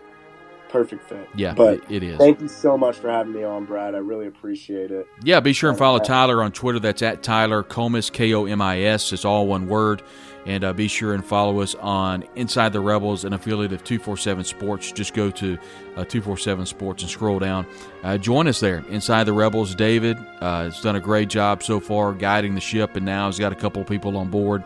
perfect 0.70 1.04
fit. 1.04 1.28
Yeah, 1.36 1.54
but 1.54 1.82
it 1.90 2.04
is. 2.04 2.18
Thank 2.18 2.42
you 2.42 2.48
so 2.48 2.78
much 2.78 2.98
for 2.98 3.10
having 3.10 3.34
me 3.34 3.44
on, 3.44 3.66
Brad. 3.66 3.96
I 3.96 4.00
really 4.00 4.28
appreciate 4.28 4.92
it. 4.92 5.08
Yeah, 5.24 5.40
be 5.40 5.54
sure 5.54 5.70
and 5.70 5.78
follow 5.78 6.00
Tyler 6.00 6.42
on 6.44 6.52
Twitter. 6.52 6.80
That's 6.80 7.02
at 7.02 7.24
Tyler 7.24 7.64
Komis, 7.64 8.12
K 8.12 8.34
O 8.34 8.46
M 8.46 8.62
I 8.62 8.82
S. 8.82 9.12
It's 9.12 9.26
all 9.26 9.48
one 9.48 9.68
word. 9.68 10.04
And 10.46 10.64
uh, 10.64 10.74
be 10.74 10.88
sure 10.88 11.14
and 11.14 11.24
follow 11.24 11.60
us 11.60 11.76
on 11.76 12.24
Inside 12.36 12.72
the 12.74 12.80
Rebels, 12.80 13.26
an 13.26 13.34
affiliate 13.34 13.74
of 13.74 13.84
247 13.84 14.46
Sports. 14.46 14.92
Just 14.92 15.14
go 15.14 15.30
to 15.32 15.54
uh, 15.96 16.06
247 16.06 16.66
Sports 16.66 17.04
and 17.04 17.12
scroll 17.12 17.40
down. 17.40 17.68
Uh, 18.04 18.18
join 18.18 18.48
us 18.48 18.60
there. 18.60 18.84
Inside 18.90 19.26
the 19.26 19.34
Rebels, 19.34 19.76
David 19.76 20.18
uh, 20.40 20.64
has 20.64 20.82
done 20.82 20.96
a 20.96 21.00
great 21.00 21.28
job 21.28 21.62
so 21.62 21.80
far 21.80 22.14
guiding 22.14 22.56
the 22.56 22.62
ship, 22.62 22.96
and 22.96 23.06
now 23.06 23.28
he's 23.28 23.38
got 23.38 23.52
a 23.52 23.56
couple 23.56 23.82
of 23.82 23.88
people 23.88 24.16
on 24.16 24.30
board. 24.30 24.64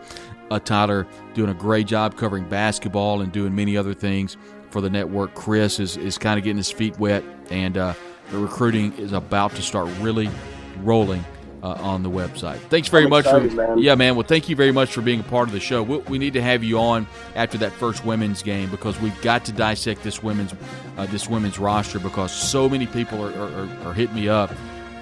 Uh, 0.52 0.60
Tyler 0.60 1.08
doing 1.34 1.50
a 1.50 1.56
great 1.56 1.88
job 1.88 2.16
covering 2.16 2.48
basketball 2.48 3.22
and 3.22 3.32
doing 3.32 3.56
many 3.56 3.76
other 3.76 3.96
things 3.96 4.38
for 4.74 4.82
the 4.82 4.90
network. 4.90 5.36
Chris 5.36 5.80
is, 5.80 5.96
is 5.96 6.18
kind 6.18 6.38
of 6.38 6.44
getting 6.44 6.58
his 6.58 6.72
feet 6.72 7.00
wet, 7.00 7.24
and 7.52 7.78
uh, 7.78 7.94
the 8.32 8.40
recruiting 8.40 8.92
is 8.98 9.14
about 9.14 9.52
to 9.52 9.62
start 9.62 9.88
really 10.02 10.30
rolling 10.80 11.24
uh, 11.62 11.78
on 11.80 12.02
the 12.02 12.10
website. 12.10 12.58
Thanks 12.58 12.90
very 12.90 13.04
I'm 13.04 13.12
much 13.12 13.26
excited, 13.26 13.52
for 13.52 13.56
man. 13.56 13.78
yeah, 13.78 13.94
man. 13.94 14.16
Well, 14.16 14.26
thank 14.28 14.50
you 14.50 14.56
very 14.56 14.72
much 14.72 14.92
for 14.92 15.02
being 15.02 15.20
a 15.20 15.24
part 15.24 15.48
of 15.48 15.54
the 15.54 15.60
show. 15.60 15.84
We, 15.84 15.98
we 16.00 16.18
need 16.18 16.34
to 16.34 16.42
have 16.42 16.64
you 16.64 16.80
on 16.80 17.08
after 17.36 17.58
that 17.60 17.72
first 17.72 18.04
women's 18.04 18.42
game 18.42 18.72
because 18.72 19.00
we've 19.00 19.20
got 19.22 19.46
to 19.46 19.52
dissect 19.52 20.02
this 20.02 20.24
women's 20.24 20.54
uh, 20.98 21.06
this 21.06 21.30
women's 21.30 21.60
roster 21.60 22.00
because 22.00 22.34
so 22.34 22.68
many 22.68 22.88
people 22.88 23.24
are, 23.24 23.34
are, 23.34 23.88
are 23.88 23.94
hitting 23.94 24.16
me 24.16 24.28
up. 24.28 24.50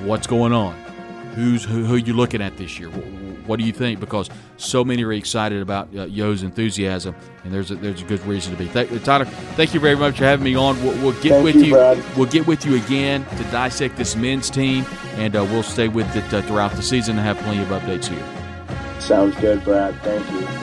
What's 0.01 0.27
going 0.27 0.51
on? 0.51 0.90
Who's 1.35 1.63
who, 1.63 1.85
who 1.85 1.95
you 1.95 2.13
looking 2.13 2.41
at 2.41 2.57
this 2.57 2.77
year? 2.77 2.89
What, 2.89 3.05
what 3.47 3.59
do 3.59 3.65
you 3.65 3.71
think? 3.71 3.99
Because 3.99 4.29
so 4.57 4.83
many 4.83 5.03
are 5.03 5.13
excited 5.13 5.61
about 5.61 5.87
uh, 5.95 6.05
Yo's 6.05 6.43
enthusiasm, 6.43 7.15
and 7.43 7.53
there's 7.53 7.71
a, 7.71 7.75
there's 7.75 8.01
a 8.01 8.05
good 8.05 8.25
reason 8.25 8.51
to 8.51 8.57
be. 8.57 8.67
Th- 8.67 9.03
Tyler, 9.03 9.25
thank 9.55 9.73
you 9.73 9.79
very 9.79 9.95
much 9.95 10.17
for 10.17 10.25
having 10.25 10.43
me 10.43 10.55
on. 10.55 10.81
We'll, 10.83 10.93
we'll 11.01 11.21
get 11.21 11.31
Thank 11.31 11.45
with 11.45 11.55
you, 11.55 11.77
you. 11.77 12.03
We'll 12.17 12.29
get 12.29 12.47
with 12.47 12.65
you 12.65 12.75
again 12.75 13.25
to 13.37 13.43
dissect 13.45 13.95
this 13.95 14.15
men's 14.15 14.49
team, 14.49 14.85
and 15.15 15.35
uh, 15.35 15.43
we'll 15.45 15.63
stay 15.63 15.87
with 15.87 16.13
it 16.15 16.33
uh, 16.33 16.41
throughout 16.43 16.73
the 16.73 16.83
season 16.83 17.17
and 17.17 17.25
have 17.25 17.37
plenty 17.39 17.61
of 17.61 17.69
updates 17.69 18.07
here. 18.07 18.99
Sounds 18.99 19.35
good, 19.37 19.63
Brad. 19.63 19.95
Thank 20.01 20.29
you. 20.31 20.60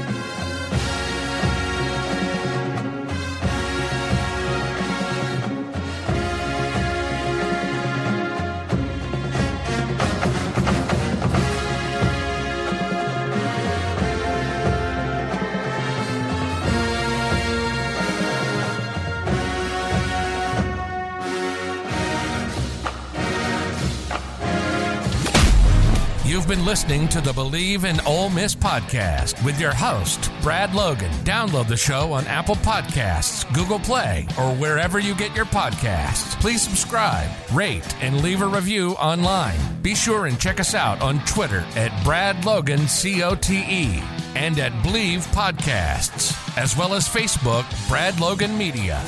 Listening 26.68 27.08
to 27.08 27.22
the 27.22 27.32
Believe 27.32 27.86
in 27.86 27.98
Ole 28.00 28.28
Miss 28.28 28.54
podcast 28.54 29.42
with 29.42 29.58
your 29.58 29.72
host, 29.72 30.30
Brad 30.42 30.74
Logan. 30.74 31.10
Download 31.24 31.66
the 31.66 31.78
show 31.78 32.12
on 32.12 32.26
Apple 32.26 32.56
Podcasts, 32.56 33.50
Google 33.54 33.78
Play, 33.78 34.28
or 34.38 34.54
wherever 34.54 34.98
you 34.98 35.14
get 35.14 35.34
your 35.34 35.46
podcasts. 35.46 36.38
Please 36.42 36.60
subscribe, 36.60 37.30
rate, 37.54 37.96
and 38.02 38.22
leave 38.22 38.42
a 38.42 38.46
review 38.46 38.90
online. 38.96 39.58
Be 39.80 39.94
sure 39.94 40.26
and 40.26 40.38
check 40.38 40.60
us 40.60 40.74
out 40.74 41.00
on 41.00 41.24
Twitter 41.24 41.64
at 41.74 42.04
Brad 42.04 42.44
Logan 42.44 42.80
COTE 42.80 44.02
and 44.36 44.58
at 44.58 44.82
Believe 44.82 45.26
Podcasts, 45.28 46.36
as 46.58 46.76
well 46.76 46.92
as 46.92 47.08
Facebook, 47.08 47.64
Brad 47.88 48.20
Logan 48.20 48.58
Media. 48.58 49.00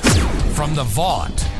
From 0.55 0.75
the 0.75 0.85
Vaught 0.85 1.60